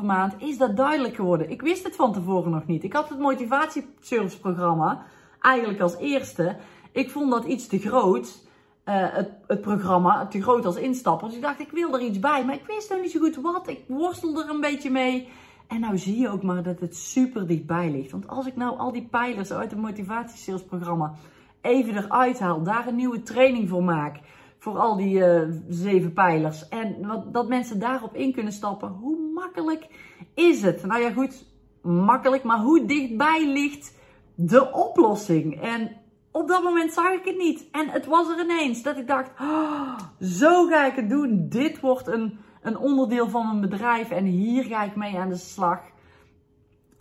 2,5 0.00 0.04
maand 0.04 0.34
is 0.38 0.58
dat 0.58 0.76
duidelijk 0.76 1.14
geworden. 1.14 1.50
Ik 1.50 1.62
wist 1.62 1.84
het 1.84 1.96
van 1.96 2.12
tevoren 2.12 2.50
nog 2.50 2.66
niet. 2.66 2.84
Ik 2.84 2.92
had 2.92 3.08
het 3.08 3.18
motivatieserviceprogramma 3.18 5.06
eigenlijk 5.40 5.80
als 5.80 5.96
eerste. 5.96 6.56
Ik 6.92 7.10
vond 7.10 7.30
dat 7.30 7.44
iets 7.44 7.66
te 7.66 7.78
groot. 7.78 8.48
Uh, 8.84 8.94
het, 9.12 9.30
het, 9.46 9.60
programma 9.60 10.26
te 10.26 10.42
groot 10.42 10.64
als 10.64 10.76
instapper. 10.76 11.28
Dus 11.28 11.36
ik 11.36 11.42
dacht, 11.42 11.60
ik 11.60 11.70
wil 11.70 11.94
er 11.94 12.00
iets 12.00 12.18
bij. 12.18 12.44
Maar 12.44 12.54
ik 12.54 12.66
wist 12.66 12.90
nog 12.90 13.00
niet 13.00 13.10
zo 13.10 13.20
goed 13.20 13.36
wat. 13.36 13.68
Ik 13.68 13.80
worstel 13.86 14.40
er 14.40 14.50
een 14.50 14.60
beetje 14.60 14.90
mee. 14.90 15.28
En 15.70 15.80
nou 15.80 15.98
zie 15.98 16.18
je 16.18 16.28
ook 16.28 16.42
maar 16.42 16.62
dat 16.62 16.80
het 16.80 16.96
super 16.96 17.46
dichtbij 17.46 17.90
ligt. 17.90 18.10
Want 18.10 18.28
als 18.28 18.46
ik 18.46 18.56
nou 18.56 18.78
al 18.78 18.92
die 18.92 19.08
pijlers 19.10 19.52
uit 19.52 19.70
het 19.70 19.80
motivatiesalesprogramma 19.80 21.14
even 21.60 21.96
eruit 21.96 22.38
haal. 22.38 22.62
Daar 22.62 22.86
een 22.86 22.94
nieuwe 22.94 23.22
training 23.22 23.68
voor 23.68 23.84
maak 23.84 24.20
voor 24.58 24.78
al 24.78 24.96
die 24.96 25.18
uh, 25.18 25.42
zeven 25.68 26.12
pijlers. 26.12 26.68
En 26.68 27.06
wat, 27.06 27.32
dat 27.32 27.48
mensen 27.48 27.78
daarop 27.78 28.14
in 28.14 28.32
kunnen 28.32 28.52
stappen. 28.52 28.88
Hoe 28.88 29.32
makkelijk 29.34 29.86
is 30.34 30.62
het? 30.62 30.84
Nou 30.84 31.02
ja, 31.02 31.12
goed, 31.12 31.44
makkelijk, 31.82 32.42
maar 32.42 32.60
hoe 32.60 32.84
dichtbij 32.84 33.52
ligt 33.52 33.94
de 34.34 34.72
oplossing? 34.72 35.60
En 35.60 35.96
op 36.30 36.48
dat 36.48 36.62
moment 36.62 36.92
zag 36.92 37.12
ik 37.12 37.24
het 37.24 37.36
niet. 37.36 37.68
En 37.72 37.88
het 37.88 38.06
was 38.06 38.28
er 38.28 38.44
ineens 38.44 38.82
dat 38.82 38.96
ik 38.96 39.06
dacht: 39.06 39.30
oh, 39.40 39.98
zo 40.20 40.66
ga 40.66 40.86
ik 40.86 40.94
het 40.94 41.08
doen. 41.08 41.46
Dit 41.48 41.80
wordt 41.80 42.06
een, 42.06 42.38
een 42.60 42.78
onderdeel 42.78 43.28
van 43.28 43.46
mijn 43.46 43.70
bedrijf 43.70 44.10
en 44.10 44.24
hier 44.24 44.64
ga 44.64 44.84
ik 44.84 44.96
mee 44.96 45.18
aan 45.18 45.28
de 45.28 45.36
slag. 45.36 45.80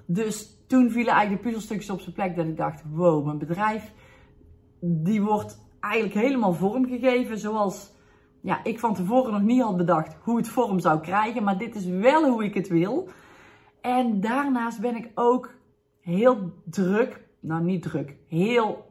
Dus 0.06 0.58
toen 0.68 0.90
vielen 0.90 1.14
eigenlijk 1.14 1.44
de 1.44 1.50
puzzelstukjes 1.50 1.90
op 1.90 2.00
zijn 2.00 2.16
plek 2.16 2.36
dat 2.36 2.46
ik 2.46 2.58
dacht: 2.58 2.84
wow, 2.92 3.26
mijn 3.26 3.38
bedrijf 3.38 3.94
die 4.80 5.22
wordt 5.22 5.68
eigenlijk 5.80 6.14
helemaal 6.14 6.54
vormgegeven 6.54 7.38
zoals 7.38 7.94
ja, 8.42 8.64
ik 8.64 8.80
van 8.80 8.94
tevoren 8.94 9.32
nog 9.32 9.42
niet 9.42 9.62
had 9.62 9.78
bedacht 9.78 10.16
hoe 10.24 10.38
het 10.38 10.48
vorm 10.48 10.80
zou 10.80 11.00
krijgen. 11.00 11.44
Maar 11.44 11.58
dit 11.58 11.76
is 11.76 11.86
wel 11.86 12.30
hoe 12.30 12.44
ik 12.44 12.54
het 12.54 12.68
wil. 12.68 13.10
En 13.82 14.22
daarnaast 14.22 14.82
ben 14.82 14.96
ik 14.96 15.12
ook 15.16 15.54
heel 16.00 16.54
druk, 16.64 17.28
nou 17.40 17.64
niet 17.64 17.82
druk, 17.82 18.16
heel 18.28 18.86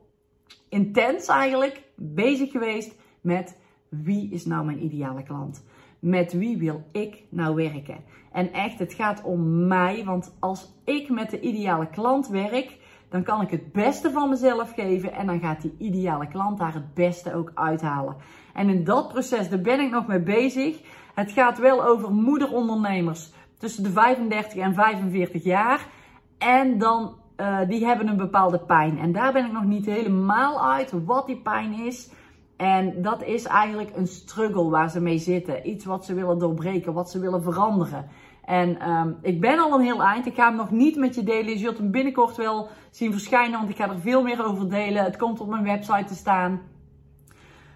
intens 0.69 1.27
eigenlijk 1.27 1.83
bezig 1.97 2.51
geweest 2.51 2.95
met 3.21 3.61
wie 3.89 4.31
is 4.31 4.45
nou 4.45 4.65
mijn 4.65 4.85
ideale 4.85 5.23
klant? 5.23 5.65
Met 5.99 6.33
wie 6.33 6.59
wil 6.59 6.83
ik 6.93 7.23
nou 7.29 7.55
werken? 7.55 7.97
En 8.33 8.53
echt, 8.53 8.79
het 8.79 8.93
gaat 8.93 9.23
om 9.23 9.67
mij, 9.67 10.05
want 10.05 10.37
als 10.39 10.73
ik 10.85 11.09
met 11.09 11.31
de 11.31 11.41
ideale 11.41 11.89
klant 11.89 12.29
werk, 12.29 12.77
dan 13.09 13.23
kan 13.23 13.41
ik 13.41 13.51
het 13.51 13.73
beste 13.73 14.11
van 14.11 14.29
mezelf 14.29 14.73
geven 14.75 15.13
en 15.13 15.27
dan 15.27 15.41
gaat 15.41 15.63
die 15.63 15.75
ideale 15.79 16.29
klant 16.29 16.59
daar 16.59 16.75
het 16.75 16.95
beste 16.95 17.35
ook 17.35 17.51
uithalen. 17.55 18.17
En 18.55 18.69
in 18.69 18.85
dat 18.85 19.09
proces, 19.09 19.49
daar 19.49 19.61
ben 19.61 19.81
ik 19.81 19.91
nog 19.91 20.07
mee 20.07 20.21
bezig. 20.21 20.81
Het 21.15 21.31
gaat 21.31 21.59
wel 21.59 21.85
over 21.85 22.13
moederondernemers 22.13 23.33
tussen 23.59 23.83
de 23.83 23.91
35 23.91 24.57
en 24.57 24.75
45 24.75 25.45
jaar. 25.45 25.87
En 26.39 26.79
dan, 26.79 27.15
uh, 27.37 27.59
die 27.69 27.87
hebben 27.87 28.09
een 28.09 28.17
bepaalde 28.17 28.59
pijn. 28.59 28.99
En 28.99 29.13
daar 29.13 29.33
ben 29.33 29.47
ik 29.47 29.53
nog 29.53 29.65
niet 29.65 29.87
helemaal 29.87 30.73
uit 30.73 30.93
wat 31.05 31.27
die 31.27 31.41
pijn 31.41 31.73
is. 31.73 32.11
En 32.59 33.03
dat 33.03 33.23
is 33.23 33.45
eigenlijk 33.45 33.97
een 33.97 34.07
struggle 34.07 34.69
waar 34.69 34.91
ze 34.91 35.01
mee 35.01 35.19
zitten. 35.19 35.69
Iets 35.69 35.85
wat 35.85 36.05
ze 36.05 36.15
willen 36.15 36.39
doorbreken, 36.39 36.93
wat 36.93 37.11
ze 37.11 37.19
willen 37.19 37.43
veranderen. 37.43 38.07
En 38.45 38.91
um, 38.91 39.19
ik 39.23 39.41
ben 39.41 39.59
al 39.59 39.75
een 39.75 39.85
heel 39.85 40.03
eind. 40.03 40.27
Ik 40.27 40.35
ga 40.35 40.49
hem 40.49 40.57
nog 40.57 40.71
niet 40.71 40.97
met 40.97 41.15
je 41.15 41.23
delen. 41.23 41.53
Je 41.53 41.59
zult 41.59 41.79
hem 41.79 41.91
binnenkort 41.91 42.37
wel 42.37 42.69
zien 42.91 43.13
verschijnen, 43.13 43.59
want 43.59 43.71
ik 43.71 43.77
ga 43.77 43.89
er 43.89 44.01
veel 44.01 44.23
meer 44.23 44.45
over 44.45 44.71
delen. 44.71 45.05
Het 45.05 45.17
komt 45.17 45.41
op 45.41 45.49
mijn 45.49 45.65
website 45.65 46.05
te 46.05 46.15
staan. 46.15 46.61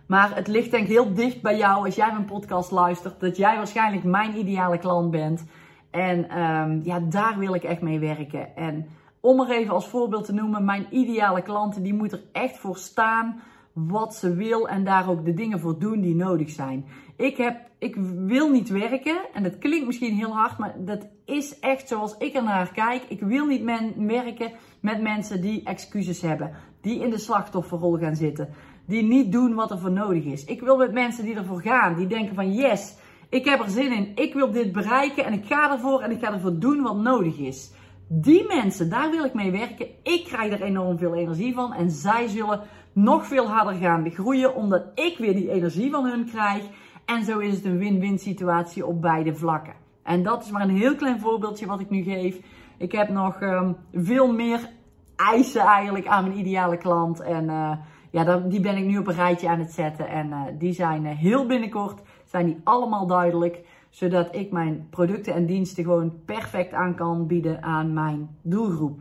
Maar 0.07 0.35
het 0.37 0.49
ligt 0.49 0.71
denk 0.71 0.85
ik 0.85 0.91
heel 0.91 1.15
dicht 1.15 1.43
bij 1.43 1.57
jou 1.57 1.85
als 1.85 1.95
jij 1.95 2.13
mijn 2.13 2.25
podcast 2.25 2.71
luistert. 2.71 3.21
Dat 3.21 3.37
jij 3.37 3.57
waarschijnlijk 3.57 4.05
mijn 4.05 4.37
ideale 4.37 4.79
klant 4.79 5.11
bent. 5.11 5.45
En 5.91 6.39
um, 6.43 6.81
ja, 6.85 7.01
daar 7.01 7.39
wil 7.39 7.55
ik 7.55 7.65
echt 7.65 7.81
mee 7.81 7.99
werken. 7.99 8.57
En 8.57 8.87
om 9.21 9.41
er 9.41 9.51
even 9.51 9.75
als 9.75 9.89
voorbeeld 9.89 10.25
te 10.25 10.35
noemen, 10.35 10.65
mijn 10.65 10.87
ideale 10.91 11.43
klanten, 11.43 11.83
die 11.83 11.95
moet 11.95 12.13
er 12.13 12.23
echt 12.33 12.59
voor 12.59 12.77
staan 12.77 13.41
wat 13.73 14.15
ze 14.15 14.35
wil 14.35 14.69
en 14.69 14.85
daar 14.85 15.11
ook 15.11 15.25
de 15.25 15.35
dingen 15.35 15.61
voor 15.61 15.79
doen 15.79 16.01
die 16.01 16.15
nodig 16.15 16.51
zijn. 16.51 16.85
Ik, 17.17 17.37
heb, 17.37 17.57
ik 17.79 17.97
wil 18.27 18.51
niet 18.51 18.69
werken 18.69 19.17
en 19.35 19.43
dat 19.43 19.59
klinkt 19.59 19.87
misschien 19.87 20.15
heel 20.15 20.35
hard, 20.35 20.59
maar 20.59 20.75
dat 20.79 21.07
is 21.25 21.59
echt 21.59 21.89
zoals 21.89 22.17
ik 22.19 22.35
er 22.35 22.43
naar 22.43 22.73
kijk. 22.73 23.03
Ik 23.09 23.21
wil 23.21 23.47
niet 23.47 23.63
men, 23.63 24.07
werken 24.07 24.53
met 24.81 25.03
mensen 25.03 25.41
die 25.41 25.63
excuses 25.65 26.21
hebben, 26.21 26.51
die 26.81 27.01
in 27.01 27.11
de 27.11 27.19
slachtofferrol 27.19 27.99
gaan 27.99 28.17
zitten, 28.17 28.49
die 28.87 29.03
niet 29.03 29.33
doen 29.33 29.55
wat 29.55 29.71
er 29.71 29.79
voor 29.79 29.93
nodig 29.93 30.25
is. 30.25 30.45
Ik 30.45 30.61
wil 30.61 30.77
met 30.77 30.93
mensen 30.93 31.25
die 31.25 31.37
ervoor 31.37 31.61
gaan, 31.61 31.95
die 31.95 32.07
denken 32.07 32.35
van 32.35 32.53
yes, 32.53 32.97
Ik 33.33 33.45
heb 33.45 33.61
er 33.61 33.71
zin 33.71 33.93
in. 33.93 34.13
Ik 34.15 34.35
wil 34.35 34.51
dit 34.51 34.73
bereiken 34.73 35.25
en 35.25 35.33
ik 35.33 35.47
ga 35.47 35.73
ervoor 35.73 36.01
en 36.01 36.11
ik 36.11 36.21
ga 36.21 36.33
ervoor 36.33 36.59
doen 36.59 36.83
wat 36.83 36.97
nodig 36.97 37.39
is. 37.39 37.73
Die 38.09 38.47
mensen, 38.47 38.91
daar 38.91 39.11
wil 39.11 39.25
ik 39.25 39.35
mee 39.35 39.51
werken. 39.51 39.87
Ik 40.03 40.25
krijg 40.25 40.53
er 40.53 40.63
enorm 40.63 40.99
veel 40.99 41.15
energie 41.15 41.55
van 41.55 41.73
en 41.73 41.91
zij 41.91 42.29
zullen 42.29 42.61
nog 42.93 43.27
veel 43.27 43.49
harder 43.49 43.75
gaan 43.75 44.11
groeien 44.11 44.55
omdat 44.55 44.85
ik 44.95 45.19
weer 45.19 45.35
die 45.35 45.51
energie 45.51 45.91
van 45.91 46.05
hun 46.05 46.25
krijg. 46.25 46.63
En 47.05 47.25
zo 47.25 47.39
is 47.39 47.55
het 47.55 47.65
een 47.65 47.79
win-win 47.79 48.19
situatie 48.19 48.87
op 48.87 49.01
beide 49.01 49.35
vlakken. 49.35 49.75
En 50.03 50.23
dat 50.23 50.45
is 50.45 50.51
maar 50.51 50.63
een 50.63 50.77
heel 50.77 50.95
klein 50.95 51.21
voorbeeldje 51.21 51.67
wat 51.67 51.81
ik 51.81 51.91
nu 51.91 52.03
geef. 52.03 52.41
Ik 52.79 52.93
heb 52.93 53.09
nog 53.09 53.41
um, 53.41 53.77
veel 53.93 54.33
meer 54.33 54.71
eisen 55.17 55.61
eigenlijk 55.61 56.07
aan 56.07 56.25
mijn 56.25 56.39
ideale 56.39 56.77
klant. 56.77 57.21
En 57.21 57.45
uh, 57.45 57.73
ja, 58.11 58.37
die 58.39 58.61
ben 58.61 58.77
ik 58.77 58.85
nu 58.85 58.99
op 58.99 59.07
een 59.07 59.15
rijtje 59.15 59.49
aan 59.49 59.59
het 59.59 59.73
zetten. 59.73 60.09
En 60.09 60.29
uh, 60.29 60.41
die 60.59 60.73
zijn 60.73 61.05
uh, 61.05 61.11
heel 61.11 61.47
binnenkort, 61.47 62.01
zijn 62.25 62.47
die 62.47 62.61
allemaal 62.65 63.07
duidelijk. 63.07 63.65
Zodat 63.91 64.35
ik 64.35 64.53
mijn 64.53 64.87
producten 64.91 65.35
en 65.35 65.47
diensten 65.47 65.85
gewoon 65.85 66.13
perfect 66.25 66.73
aan 66.73 66.95
kan 66.95 67.27
bieden 67.27 67.63
aan 67.63 67.93
mijn 67.93 68.29
doelgroep. 68.43 69.01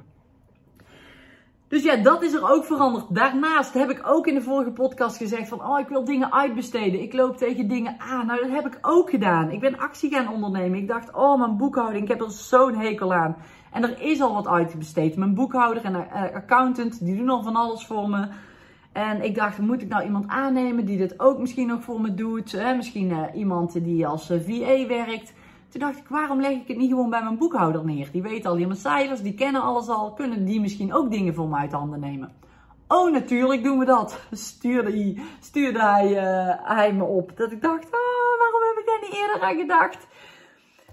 Dus 1.72 1.84
ja, 1.84 1.96
dat 1.96 2.24
is 2.24 2.34
er 2.34 2.52
ook 2.52 2.66
veranderd. 2.66 3.06
Daarnaast 3.10 3.74
heb 3.74 3.90
ik 3.90 4.02
ook 4.08 4.28
in 4.28 4.34
de 4.34 4.42
vorige 4.42 4.72
podcast 4.72 5.18
gezegd 5.18 5.48
van, 5.48 5.66
oh, 5.66 5.80
ik 5.80 5.88
wil 5.88 6.04
dingen 6.04 6.34
uitbesteden. 6.34 7.02
Ik 7.02 7.14
loop 7.14 7.38
tegen 7.38 7.68
dingen 7.68 7.96
aan. 8.00 8.26
Nou, 8.26 8.42
dat 8.42 8.50
heb 8.52 8.66
ik 8.66 8.78
ook 8.82 9.10
gedaan. 9.10 9.52
Ik 9.52 9.60
ben 9.60 9.78
actie 9.78 10.10
gaan 10.10 10.34
ondernemen. 10.34 10.80
Ik 10.80 10.88
dacht, 10.88 11.14
oh, 11.14 11.40
mijn 11.40 11.58
boekhouding, 11.58 12.04
ik 12.04 12.10
heb 12.10 12.22
er 12.22 12.32
zo'n 12.32 12.76
hekel 12.76 13.14
aan. 13.14 13.36
En 13.72 13.84
er 13.84 14.02
is 14.02 14.22
al 14.22 14.34
wat 14.34 14.48
uitbesteed. 14.48 15.16
Mijn 15.16 15.34
boekhouder 15.34 15.84
en 15.84 15.94
uh, 15.94 16.36
accountant, 16.36 17.06
die 17.06 17.18
doen 17.18 17.30
al 17.30 17.44
van 17.44 17.56
alles 17.56 17.86
voor 17.86 18.10
me. 18.10 18.28
En 18.92 19.24
ik 19.24 19.36
dacht, 19.36 19.58
moet 19.58 19.82
ik 19.82 19.90
nou 19.90 20.04
iemand 20.04 20.28
aannemen 20.28 20.86
die 20.86 20.98
dit 20.98 21.20
ook 21.20 21.40
misschien 21.40 21.68
nog 21.68 21.84
voor 21.84 22.02
me 22.02 22.14
doet? 22.14 22.74
Misschien 22.76 23.10
uh, 23.10 23.24
iemand 23.34 23.84
die 23.84 24.08
als 24.08 24.32
uh, 24.32 24.40
VA 24.40 24.88
werkt. 24.88 25.34
Toen 25.72 25.82
dacht 25.82 25.98
ik, 25.98 26.08
waarom 26.08 26.42
leg 26.42 26.52
ik 26.52 26.68
het 26.68 26.78
niet 26.78 26.90
gewoon 26.90 27.10
bij 27.10 27.24
mijn 27.24 27.38
boekhouder 27.38 27.86
neer? 27.86 28.10
Die 28.12 28.22
weet 28.22 28.46
al 28.46 28.56
die 28.56 28.68
mijn 28.68 28.80
cijfers, 28.80 29.22
die 29.22 29.34
kennen 29.34 29.62
alles 29.62 29.88
al. 29.88 30.14
Kunnen 30.14 30.46
die 30.46 30.62
misschien 30.62 30.94
ook 30.94 31.12
dingen 31.12 31.34
voor 31.34 31.48
me 31.48 31.56
uit 31.56 31.72
handen 31.72 32.00
nemen? 32.00 32.32
Oh, 32.88 33.12
natuurlijk 33.12 33.64
doen 33.64 33.80
we 33.80 33.86
dat. 33.86 34.20
Stuurde 34.32 34.92
hij, 34.92 35.22
stuurde 35.40 35.80
uh, 35.80 36.76
hij 36.76 36.94
me 36.94 37.04
op. 37.04 37.38
Dat 37.38 37.52
ik 37.52 37.62
dacht, 37.62 37.86
oh, 37.86 38.40
waarom 38.40 38.62
heb 38.62 38.78
ik 38.80 38.86
daar 38.86 39.00
niet 39.02 39.20
eerder 39.20 39.42
aan 39.42 39.60
gedacht? 39.60 40.08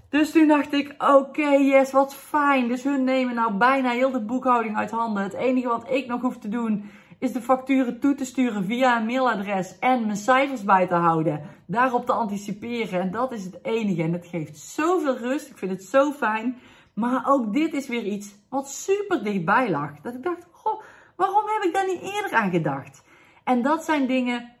Dus 0.09 0.31
toen 0.31 0.47
dacht 0.47 0.73
ik, 0.73 0.95
oké, 0.97 1.49
yes, 1.49 1.91
wat 1.91 2.15
fijn. 2.15 2.67
Dus 2.67 2.83
hun 2.83 3.03
nemen 3.03 3.35
nou 3.35 3.53
bijna 3.53 3.89
heel 3.89 4.11
de 4.11 4.21
boekhouding 4.21 4.77
uit 4.77 4.91
handen. 4.91 5.23
Het 5.23 5.33
enige 5.33 5.67
wat 5.67 5.89
ik 5.89 6.07
nog 6.07 6.21
hoef 6.21 6.37
te 6.37 6.49
doen 6.49 6.89
is 7.19 7.31
de 7.31 7.41
facturen 7.41 7.99
toe 7.99 8.15
te 8.15 8.25
sturen 8.25 8.65
via 8.65 8.99
een 8.99 9.05
mailadres 9.05 9.79
en 9.79 10.05
mijn 10.05 10.17
cijfers 10.17 10.63
bij 10.63 10.87
te 10.87 10.93
houden. 10.93 11.41
Daarop 11.65 12.05
te 12.05 12.11
anticiperen. 12.11 13.01
En 13.01 13.11
dat 13.11 13.31
is 13.31 13.43
het 13.43 13.59
enige. 13.61 14.03
En 14.03 14.13
het 14.13 14.25
geeft 14.25 14.57
zoveel 14.57 15.17
rust. 15.17 15.49
Ik 15.49 15.57
vind 15.57 15.71
het 15.71 15.83
zo 15.83 16.11
fijn. 16.11 16.57
Maar 16.93 17.23
ook 17.27 17.53
dit 17.53 17.73
is 17.73 17.87
weer 17.87 18.03
iets 18.03 18.35
wat 18.49 18.69
super 18.69 19.23
dichtbij 19.23 19.69
lag. 19.69 20.01
Dat 20.01 20.13
ik 20.13 20.23
dacht, 20.23 20.45
goh, 20.51 20.81
waarom 21.15 21.43
heb 21.45 21.63
ik 21.63 21.73
daar 21.73 21.87
niet 21.87 22.01
eerder 22.01 22.33
aan 22.33 22.51
gedacht? 22.51 23.03
En 23.43 23.61
dat 23.61 23.83
zijn 23.83 24.07
dingen, 24.07 24.51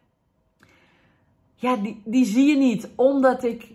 ja, 1.55 1.75
die, 1.75 2.01
die 2.05 2.25
zie 2.25 2.45
je 2.49 2.57
niet. 2.57 2.89
Omdat 2.95 3.43
ik 3.43 3.67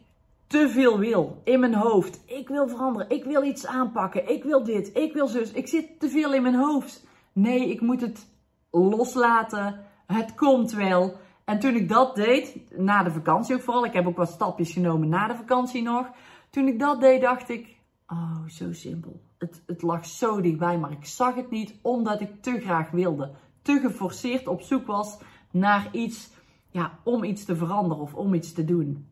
te 0.47 0.69
veel 0.69 0.99
wil 0.99 1.41
in 1.45 1.61
mijn 1.61 1.75
hoofd. 1.75 2.21
Ik 2.27 2.49
wil 2.49 2.69
veranderen. 2.69 3.11
Ik 3.11 3.25
wil 3.25 3.45
iets 3.45 3.67
aanpakken. 3.67 4.29
Ik 4.29 4.45
wil 4.45 4.65
dit. 4.65 4.97
Ik 4.97 5.13
wil 5.13 5.27
zus. 5.27 5.53
Ik 5.53 5.69
zit 5.69 6.01
te 6.01 6.09
veel 6.09 6.35
in 6.35 6.43
mijn 6.43 6.55
hoofd. 6.55 7.07
Nee, 7.33 7.71
ik 7.71 7.81
moet 7.81 8.01
het 8.01 8.27
loslaten. 8.75 9.81
Het 10.07 10.35
komt 10.35 10.73
wel. 10.73 11.17
En 11.45 11.59
toen 11.59 11.75
ik 11.75 11.89
dat 11.89 12.15
deed, 12.15 12.79
na 12.79 13.03
de 13.03 13.11
vakantie 13.11 13.55
ook 13.55 13.63
vooral, 13.63 13.85
ik 13.85 13.93
heb 13.93 14.07
ook 14.07 14.17
wat 14.17 14.31
stapjes 14.31 14.73
genomen 14.73 15.09
na 15.09 15.29
de 15.29 15.35
vakantie 15.35 15.83
nog. 15.83 16.11
Toen 16.51 16.69
ik 16.69 16.79
dat 16.79 17.01
deed, 17.01 17.21
dacht 17.21 17.49
ik, 17.49 17.77
oh, 18.07 18.47
zo 18.47 18.73
simpel. 18.73 19.21
Het, 19.39 19.63
het 19.67 19.83
lag 19.83 20.07
zo 20.07 20.41
dichtbij, 20.41 20.79
maar 20.79 20.93
ik 20.93 21.05
zag 21.05 21.35
het 21.35 21.51
niet 21.51 21.75
omdat 21.83 22.21
ik 22.21 22.43
te 22.43 22.61
graag 22.61 22.91
wilde. 22.91 23.31
Te 23.63 23.81
geforceerd 23.81 24.47
op 24.49 24.61
zoek 24.61 24.87
was 24.87 25.19
naar 25.51 25.89
iets, 25.93 26.31
ja, 26.71 26.99
om 27.03 27.25
iets 27.25 27.45
te 27.45 27.57
veranderen 27.57 28.03
of 28.03 28.15
om 28.15 28.35
iets 28.35 28.53
te 28.53 28.65
doen. 28.65 29.09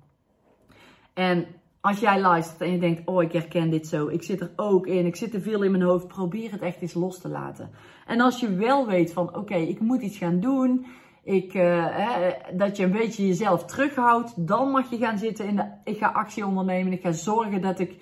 En 1.13 1.47
als 1.83 2.01
jij 2.01 2.21
luistert 2.21 2.61
en 2.61 2.71
je 2.71 2.79
denkt, 2.79 3.03
oh 3.05 3.23
ik 3.23 3.33
herken 3.33 3.71
dit 3.71 3.87
zo, 3.87 4.09
ik 4.09 4.23
zit 4.23 4.41
er 4.41 4.51
ook 4.57 4.87
in, 4.87 5.07
ik 5.07 5.17
zit 5.17 5.31
te 5.31 5.41
veel 5.41 5.63
in 5.63 5.71
mijn 5.71 5.83
hoofd, 5.83 6.07
probeer 6.09 6.51
het 6.51 6.61
echt 6.61 6.81
eens 6.81 6.95
los 6.95 7.19
te 7.19 7.29
laten. 7.29 7.71
En 8.07 8.21
als 8.21 8.41
je 8.41 8.55
wel 8.55 8.87
weet 8.87 9.13
van, 9.13 9.37
oké, 9.37 9.55
ik 9.55 9.81
moet 9.81 10.03
iets 10.03 10.17
gaan 10.17 10.41
doen, 10.41 10.87
ik, 11.25 11.53
hè, 11.53 12.33
dat 12.57 12.77
je 12.77 12.85
een 12.85 12.91
beetje 12.91 13.27
jezelf 13.27 13.65
terughoudt, 13.65 14.47
dan 14.47 14.71
mag 14.71 14.91
je 14.91 14.97
gaan 14.97 15.19
zitten 15.19 15.47
in 15.47 15.57
de, 15.57 15.65
ik 15.85 15.99
ga 15.99 16.07
actie 16.07 16.47
ondernemen, 16.47 16.93
ik 16.93 17.03
ga 17.03 17.13
zorgen 17.13 17.61
dat 17.61 17.79
ik, 17.79 17.97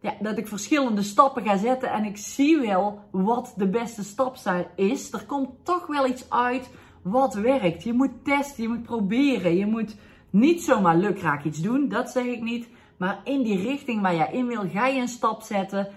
ja, 0.00 0.14
dat 0.20 0.38
ik 0.38 0.48
verschillende 0.48 1.02
stappen 1.02 1.42
ga 1.42 1.56
zetten. 1.56 1.90
En 1.90 2.04
ik 2.04 2.16
zie 2.16 2.58
wel 2.58 3.00
wat 3.10 3.54
de 3.56 3.68
beste 3.68 4.04
stap 4.04 4.36
is. 4.76 5.12
Er 5.12 5.24
komt 5.26 5.50
toch 5.62 5.86
wel 5.86 6.06
iets 6.06 6.30
uit 6.30 6.70
wat 7.02 7.34
werkt. 7.34 7.82
Je 7.82 7.92
moet 7.92 8.24
testen, 8.24 8.62
je 8.62 8.68
moet 8.68 8.82
proberen, 8.82 9.56
je 9.56 9.66
moet 9.66 9.96
niet 10.30 10.62
zomaar 10.62 10.96
lukraak 10.96 11.44
iets 11.44 11.60
doen, 11.62 11.88
dat 11.88 12.10
zeg 12.10 12.24
ik 12.24 12.42
niet. 12.42 12.68
Maar 12.96 13.20
in 13.24 13.42
die 13.42 13.62
richting 13.62 14.02
waar 14.02 14.14
jij 14.14 14.32
in 14.32 14.46
wil, 14.46 14.68
ga 14.68 14.86
je 14.86 15.00
een 15.00 15.08
stap 15.08 15.42
zetten. 15.42 15.88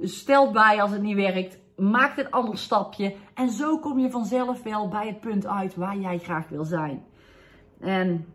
Stel 0.00 0.50
bij 0.50 0.82
als 0.82 0.90
het 0.90 1.02
niet 1.02 1.16
werkt. 1.16 1.58
Maak 1.76 2.18
een 2.18 2.30
ander 2.30 2.58
stapje. 2.58 3.14
En 3.34 3.50
zo 3.50 3.78
kom 3.78 3.98
je 3.98 4.10
vanzelf 4.10 4.62
wel 4.62 4.88
bij 4.88 5.06
het 5.06 5.20
punt 5.20 5.46
uit 5.46 5.74
waar 5.74 5.96
jij 5.96 6.18
graag 6.18 6.48
wil 6.48 6.64
zijn. 6.64 7.04
En 7.80 8.26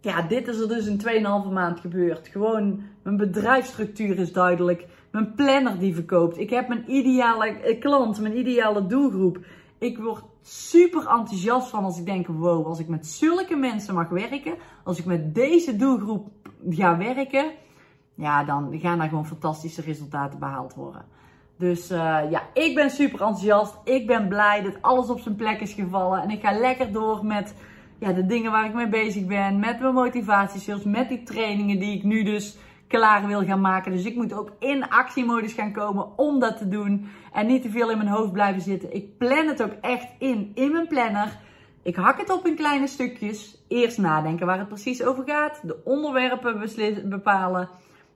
ja, 0.00 0.22
dit 0.22 0.48
is 0.48 0.60
er 0.60 0.68
dus 0.68 0.86
in 0.86 1.00
2,5 1.46 1.52
maand 1.52 1.80
gebeurd. 1.80 2.28
Gewoon, 2.28 2.82
mijn 3.02 3.16
bedrijfsstructuur 3.16 4.18
is 4.18 4.32
duidelijk. 4.32 4.86
Mijn 5.10 5.34
planner 5.34 5.78
die 5.78 5.94
verkoopt. 5.94 6.38
Ik 6.38 6.50
heb 6.50 6.68
mijn 6.68 6.84
ideale 6.92 7.76
klant, 7.80 8.20
mijn 8.20 8.38
ideale 8.38 8.86
doelgroep. 8.86 9.38
Ik 9.78 9.98
word 9.98 10.22
super 10.42 11.06
enthousiast 11.06 11.68
van 11.68 11.84
als 11.84 11.98
ik 11.98 12.06
denk, 12.06 12.26
wow, 12.26 12.66
als 12.66 12.78
ik 12.78 12.88
met 12.88 13.06
zulke 13.06 13.56
mensen 13.56 13.94
mag 13.94 14.08
werken, 14.08 14.54
als 14.84 14.98
ik 14.98 15.04
met 15.04 15.34
deze 15.34 15.76
doelgroep 15.76 16.28
ga 16.68 16.96
werken, 16.96 17.50
ja, 18.14 18.44
dan 18.44 18.78
gaan 18.80 19.00
er 19.00 19.08
gewoon 19.08 19.26
fantastische 19.26 19.82
resultaten 19.82 20.38
behaald 20.38 20.74
worden. 20.74 21.04
Dus 21.58 21.90
uh, 21.90 22.20
ja, 22.30 22.42
ik 22.54 22.74
ben 22.74 22.90
super 22.90 23.20
enthousiast. 23.20 23.74
Ik 23.84 24.06
ben 24.06 24.28
blij 24.28 24.62
dat 24.62 24.82
alles 24.82 25.08
op 25.08 25.20
zijn 25.20 25.36
plek 25.36 25.60
is 25.60 25.72
gevallen. 25.72 26.22
En 26.22 26.30
ik 26.30 26.40
ga 26.40 26.58
lekker 26.58 26.92
door 26.92 27.24
met 27.24 27.54
ja, 27.98 28.12
de 28.12 28.26
dingen 28.26 28.50
waar 28.50 28.64
ik 28.64 28.74
mee 28.74 28.88
bezig 28.88 29.26
ben. 29.26 29.58
Met 29.58 29.80
mijn 29.80 29.94
motivatiesales, 29.94 30.84
met 30.84 31.08
die 31.08 31.22
trainingen 31.22 31.78
die 31.78 31.96
ik 31.96 32.02
nu 32.02 32.22
dus 32.22 32.56
klaar 32.88 33.26
wil 33.26 33.44
gaan 33.44 33.60
maken. 33.60 33.92
Dus 33.92 34.04
ik 34.04 34.14
moet 34.14 34.32
ook 34.32 34.52
in 34.58 34.88
actiemodus 34.88 35.52
gaan 35.52 35.72
komen 35.72 36.18
om 36.18 36.40
dat 36.40 36.58
te 36.58 36.68
doen. 36.68 37.08
En 37.32 37.46
niet 37.46 37.62
te 37.62 37.70
veel 37.70 37.90
in 37.90 37.98
mijn 37.98 38.10
hoofd 38.10 38.32
blijven 38.32 38.62
zitten. 38.62 38.94
Ik 38.94 39.18
plan 39.18 39.46
het 39.46 39.62
ook 39.62 39.74
echt 39.80 40.08
in, 40.18 40.50
in 40.54 40.72
mijn 40.72 40.88
planner. 40.88 41.38
Ik 41.88 41.96
hak 41.96 42.18
het 42.18 42.30
op 42.30 42.46
in 42.46 42.54
kleine 42.54 42.86
stukjes. 42.86 43.64
Eerst 43.68 43.98
nadenken 43.98 44.46
waar 44.46 44.58
het 44.58 44.68
precies 44.68 45.02
over 45.02 45.24
gaat. 45.26 45.60
De 45.62 45.80
onderwerpen 45.84 47.08
bepalen. 47.08 47.68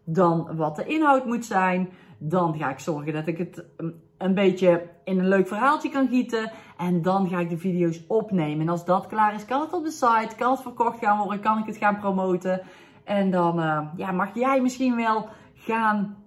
Dan 0.05 0.57
wat 0.57 0.77
de 0.77 0.85
inhoud 0.85 1.27
moet 1.27 1.45
zijn. 1.45 1.89
Dan 2.19 2.59
ga 2.59 2.71
ik 2.71 2.79
zorgen 2.79 3.13
dat 3.13 3.27
ik 3.27 3.39
het 3.39 3.65
um, 3.77 4.03
een 4.19 4.35
beetje 4.35 4.89
in 5.05 5.19
een 5.19 5.29
leuk 5.29 5.49
verhaaltje 5.49 5.91
kan 5.91 6.09
gieten. 6.09 6.53
En 6.77 7.03
dan 7.03 7.29
ga 7.29 7.39
ik 7.39 7.51
de 7.51 7.59
video's 7.59 8.05
opnemen. 8.09 8.61
En 8.61 8.69
als 8.69 8.85
dat 8.85 9.07
klaar 9.07 9.35
is, 9.35 9.45
kan 9.45 9.61
het 9.61 9.73
op 9.73 9.85
de 9.85 9.91
site. 9.91 10.37
Kan 10.37 10.51
het 10.51 10.63
verkocht 10.63 10.99
gaan 10.99 11.19
worden. 11.19 11.41
Kan 11.41 11.59
ik 11.59 11.67
het 11.67 11.77
gaan 11.77 11.99
promoten. 11.99 12.63
En 13.05 13.31
dan 13.31 13.59
uh, 13.59 13.81
ja, 13.97 14.13
mag 14.13 14.35
jij 14.35 14.61
misschien 14.61 14.97
wel 14.97 15.29
gaan, 15.55 16.22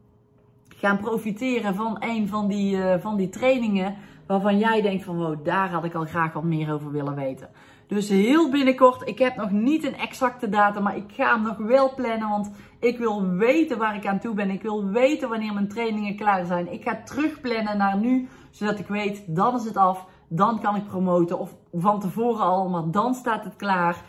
gaan 0.76 0.98
profiteren 0.98 1.76
van 1.76 1.98
een 2.00 2.28
van 2.28 2.48
die, 2.48 2.78
uh, 2.78 2.94
van 3.00 3.18
die 3.18 3.30
trainingen. 3.30 3.96
Waarvan 4.28 4.58
jij 4.58 4.82
denkt 4.82 5.04
van 5.04 5.18
wow, 5.18 5.46
daar 5.46 5.70
had 5.70 5.84
ik 5.84 5.94
al 5.94 6.06
graag 6.06 6.34
wat 6.34 6.44
meer 6.44 6.74
over 6.74 6.92
willen 6.92 7.16
weten. 7.16 7.50
Dus 7.88 8.10
heel 8.10 8.50
binnenkort, 8.50 9.08
ik 9.08 9.20
heb 9.20 9.36
nog 9.36 9.52
niet 9.52 9.84
een 9.84 9.98
exacte 9.98 10.50
datum, 10.50 10.84
maar 10.84 10.98
ik 10.98 11.12
ga 11.14 11.34
hem 11.34 11.42
nog 11.42 11.58
wel 11.58 11.94
plannen. 11.94 12.30
Want 12.30 12.52
ik 12.80 12.98
wil 12.98 13.30
weten 13.30 13.78
waar 13.78 13.96
ik 13.96 14.08
aan 14.08 14.20
toe 14.20 14.34
ben. 14.34 14.50
Ik 14.50 14.62
wil 14.62 14.86
weten 14.86 15.30
wanneer 15.30 15.54
mijn 15.54 15.68
trainingen 15.68 16.16
klaar 16.16 16.46
zijn. 16.46 16.74
Ik 16.74 16.84
ga 16.84 17.02
terugplannen 17.04 17.78
naar 17.78 17.98
nu, 17.98 18.28
zodat 18.50 18.80
ik 18.80 18.88
weet, 18.88 19.24
dan 19.28 19.56
is 19.56 19.66
het 19.66 19.78
af. 19.78 20.06
Dan 20.28 20.60
kan 20.62 20.76
ik 20.76 20.86
promoten. 20.86 21.40
Of 21.40 21.56
van 21.74 22.00
tevoren 22.00 22.46
al, 22.46 22.70
maar 22.70 22.92
dan 22.92 23.14
staat 23.14 23.44
het 23.44 23.56
klaar. 23.56 24.04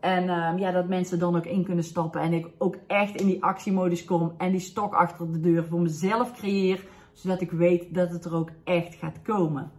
En 0.00 0.24
uh, 0.24 0.52
ja, 0.56 0.70
dat 0.70 0.88
mensen 0.88 1.18
dan 1.18 1.36
ook 1.36 1.46
in 1.46 1.64
kunnen 1.64 1.84
stappen. 1.84 2.20
En 2.20 2.32
ik 2.32 2.46
ook 2.58 2.76
echt 2.86 3.20
in 3.20 3.26
die 3.26 3.42
actiemodus 3.42 4.04
kom. 4.04 4.34
En 4.38 4.50
die 4.50 4.60
stok 4.60 4.94
achter 4.94 5.32
de 5.32 5.40
deur 5.40 5.64
voor 5.64 5.80
mezelf 5.80 6.32
creëer. 6.32 6.86
Zodat 7.12 7.40
ik 7.40 7.50
weet 7.50 7.94
dat 7.94 8.10
het 8.10 8.24
er 8.24 8.34
ook 8.34 8.50
echt 8.64 8.94
gaat 8.94 9.22
komen. 9.22 9.70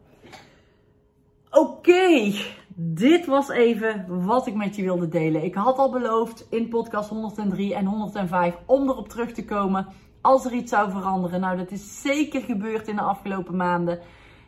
Oké, 1.52 2.34
dit 2.76 3.26
was 3.26 3.50
even 3.50 4.26
wat 4.26 4.48
ik 4.48 4.56
met 4.56 4.76
je 4.76 4.84
wilde 4.84 5.08
delen. 5.08 5.44
Ik 5.44 5.56
had 5.56 5.78
al 5.78 5.92
beloofd 5.92 6.48
in 6.50 6.70
podcast 6.70 7.10
103 7.10 7.76
en 7.76 7.86
105 7.86 8.56
om 8.66 8.90
erop 8.90 9.10
terug 9.10 9.32
te 9.32 9.46
komen 9.46 9.88
als 10.22 10.46
er 10.46 10.52
iets 10.52 10.72
zou 10.72 10.92
veranderen. 10.92 11.40
Nou, 11.40 11.58
dat 11.58 11.72
is 11.72 12.02
zeker 12.02 12.42
gebeurd 12.42 12.88
in 12.88 12.96
de 12.96 13.02
afgelopen 13.02 13.56
maanden. 13.56 14.00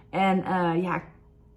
En 0.09 0.37
uh, 0.37 0.83
ja, 0.83 1.01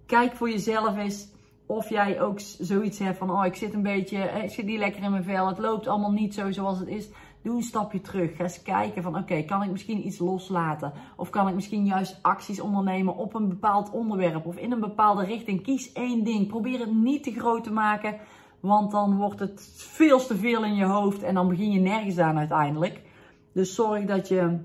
kijk 0.05 0.35
voor 0.35 0.49
jezelf 0.49 0.97
eens 0.97 1.27
of 1.65 1.89
jij 1.89 2.21
ook 2.21 2.39
zoiets 2.39 2.99
hebt 2.99 3.17
van, 3.17 3.31
oh 3.31 3.45
ik 3.45 3.55
zit 3.55 3.73
een 3.73 3.81
beetje, 3.81 4.17
ik 4.17 4.49
zit 4.49 4.65
niet 4.65 4.79
lekker 4.79 5.03
in 5.03 5.11
mijn 5.11 5.23
vel, 5.23 5.47
het 5.47 5.57
loopt 5.57 5.87
allemaal 5.87 6.11
niet 6.11 6.33
zo 6.33 6.51
zoals 6.51 6.79
het 6.79 6.87
is. 6.87 7.09
Doe 7.41 7.55
een 7.55 7.63
stapje 7.63 8.01
terug. 8.01 8.35
Ga 8.35 8.43
eens 8.43 8.61
kijken 8.61 9.03
van 9.03 9.17
oké, 9.17 9.41
kan 9.41 9.63
ik 9.63 9.71
misschien 9.71 10.05
iets 10.05 10.19
loslaten? 10.19 10.93
Of 11.15 11.29
kan 11.29 11.47
ik 11.47 11.55
misschien 11.55 11.85
juist 11.85 12.19
acties 12.21 12.59
ondernemen 12.59 13.15
op 13.15 13.33
een 13.33 13.49
bepaald 13.49 13.91
onderwerp 13.91 14.45
of 14.45 14.57
in 14.57 14.71
een 14.71 14.79
bepaalde 14.79 15.25
richting? 15.25 15.61
Kies 15.61 15.91
één 15.91 16.23
ding. 16.23 16.47
Probeer 16.47 16.79
het 16.79 16.93
niet 16.93 17.23
te 17.23 17.31
groot 17.31 17.63
te 17.63 17.71
maken, 17.71 18.17
want 18.59 18.91
dan 18.91 19.17
wordt 19.17 19.39
het 19.39 19.69
veel 19.77 20.25
te 20.25 20.35
veel 20.35 20.63
in 20.63 20.75
je 20.75 20.85
hoofd 20.85 21.23
en 21.23 21.33
dan 21.33 21.47
begin 21.47 21.71
je 21.71 21.79
nergens 21.79 22.17
aan 22.17 22.37
uiteindelijk. 22.37 23.01
Dus 23.53 23.75
zorg 23.75 24.05
dat 24.05 24.27
je 24.27 24.57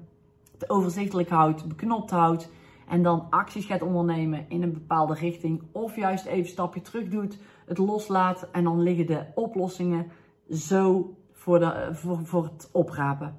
het 0.53 0.71
overzichtelijk 0.71 1.29
houdt, 1.29 1.69
beknopt 1.69 2.11
houdt 2.11 2.51
en 2.91 3.03
dan 3.03 3.27
acties 3.31 3.65
gaat 3.65 3.83
ondernemen 3.83 4.45
in 4.49 4.63
een 4.63 4.73
bepaalde 4.73 5.15
richting. 5.15 5.63
Of 5.73 5.97
juist 5.97 6.25
even 6.25 6.39
een 6.39 6.47
stapje 6.47 6.81
terug 6.81 7.09
doet, 7.09 7.39
het 7.67 7.79
loslaat 7.79 8.49
en 8.53 8.65
dan 8.65 8.83
liggen 8.83 9.07
de 9.07 9.25
oplossingen 9.35 10.07
zo 10.51 11.15
voor, 11.33 11.59
de, 11.59 11.89
voor, 11.93 12.19
voor 12.25 12.45
het 12.45 12.69
oprapen. 12.73 13.39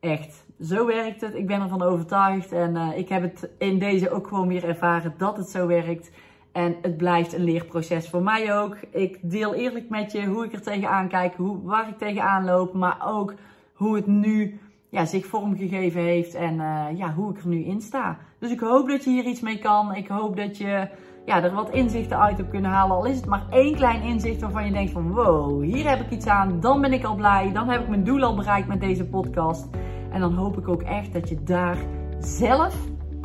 Echt, 0.00 0.44
zo 0.60 0.86
werkt 0.86 1.20
het. 1.20 1.34
Ik 1.34 1.46
ben 1.46 1.60
ervan 1.60 1.82
overtuigd 1.82 2.52
en 2.52 2.74
uh, 2.74 2.98
ik 2.98 3.08
heb 3.08 3.22
het 3.22 3.50
in 3.58 3.78
deze 3.78 4.10
ook 4.10 4.26
gewoon 4.26 4.48
weer 4.48 4.64
ervaren 4.64 5.14
dat 5.16 5.36
het 5.36 5.48
zo 5.48 5.66
werkt. 5.66 6.10
En 6.52 6.76
het 6.82 6.96
blijft 6.96 7.32
een 7.32 7.44
leerproces 7.44 8.08
voor 8.08 8.22
mij 8.22 8.58
ook. 8.58 8.76
Ik 8.90 9.18
deel 9.22 9.54
eerlijk 9.54 9.88
met 9.88 10.12
je 10.12 10.26
hoe 10.26 10.44
ik 10.44 10.52
er 10.52 10.62
tegenaan 10.62 11.08
kijk, 11.08 11.34
hoe, 11.34 11.62
waar 11.62 11.88
ik 11.88 11.98
tegenaan 11.98 12.44
loop, 12.44 12.72
maar 12.72 12.98
ook 13.06 13.34
hoe 13.72 13.96
het 13.96 14.06
nu 14.06 14.60
ja, 14.96 15.04
zich 15.04 15.26
vormgegeven 15.26 16.00
heeft 16.00 16.34
en 16.34 16.54
uh, 16.54 16.84
ja, 16.94 17.14
hoe 17.14 17.30
ik 17.30 17.42
er 17.42 17.48
nu 17.48 17.64
in 17.64 17.80
sta. 17.80 18.18
Dus 18.38 18.50
ik 18.50 18.60
hoop 18.60 18.88
dat 18.88 19.04
je 19.04 19.10
hier 19.10 19.24
iets 19.24 19.40
mee 19.40 19.58
kan. 19.58 19.94
Ik 19.94 20.08
hoop 20.08 20.36
dat 20.36 20.58
je 20.58 20.88
ja, 21.24 21.42
er 21.42 21.54
wat 21.54 21.70
inzichten 21.70 22.18
uit 22.18 22.36
hebt 22.36 22.50
kunnen 22.50 22.70
halen. 22.70 22.96
Al 22.96 23.04
is 23.04 23.16
het 23.16 23.26
maar 23.26 23.46
één 23.50 23.74
klein 23.74 24.02
inzicht 24.02 24.40
waarvan 24.40 24.64
je 24.64 24.72
denkt 24.72 24.92
van 24.92 25.12
wow, 25.12 25.62
hier 25.62 25.88
heb 25.88 26.00
ik 26.00 26.10
iets 26.10 26.26
aan. 26.26 26.60
Dan 26.60 26.80
ben 26.80 26.92
ik 26.92 27.04
al 27.04 27.14
blij. 27.14 27.52
Dan 27.52 27.68
heb 27.68 27.80
ik 27.80 27.88
mijn 27.88 28.04
doel 28.04 28.22
al 28.22 28.34
bereikt 28.34 28.68
met 28.68 28.80
deze 28.80 29.04
podcast. 29.04 29.66
En 30.10 30.20
dan 30.20 30.34
hoop 30.34 30.58
ik 30.58 30.68
ook 30.68 30.82
echt 30.82 31.12
dat 31.12 31.28
je 31.28 31.42
daar 31.42 31.78
zelf 32.18 32.76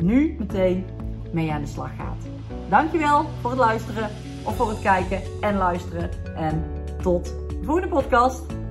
nu 0.02 0.36
meteen 0.38 0.84
mee 1.32 1.52
aan 1.52 1.60
de 1.60 1.66
slag 1.66 1.90
gaat. 1.96 2.26
Dankjewel 2.68 3.24
voor 3.40 3.50
het 3.50 3.58
luisteren 3.58 4.08
of 4.44 4.56
voor 4.56 4.68
het 4.68 4.80
kijken 4.80 5.20
en 5.40 5.56
luisteren. 5.56 6.10
En 6.36 6.64
tot 7.02 7.24
de 7.24 7.64
volgende 7.64 7.88
podcast. 7.88 8.61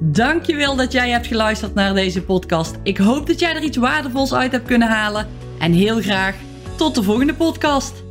Dankjewel 0.00 0.76
dat 0.76 0.92
jij 0.92 1.10
hebt 1.10 1.26
geluisterd 1.26 1.74
naar 1.74 1.94
deze 1.94 2.22
podcast. 2.22 2.76
Ik 2.82 2.98
hoop 2.98 3.26
dat 3.26 3.40
jij 3.40 3.54
er 3.54 3.62
iets 3.62 3.76
waardevols 3.76 4.34
uit 4.34 4.52
hebt 4.52 4.66
kunnen 4.66 4.88
halen. 4.88 5.28
En 5.58 5.72
heel 5.72 6.00
graag 6.00 6.34
tot 6.76 6.94
de 6.94 7.02
volgende 7.02 7.34
podcast. 7.34 8.02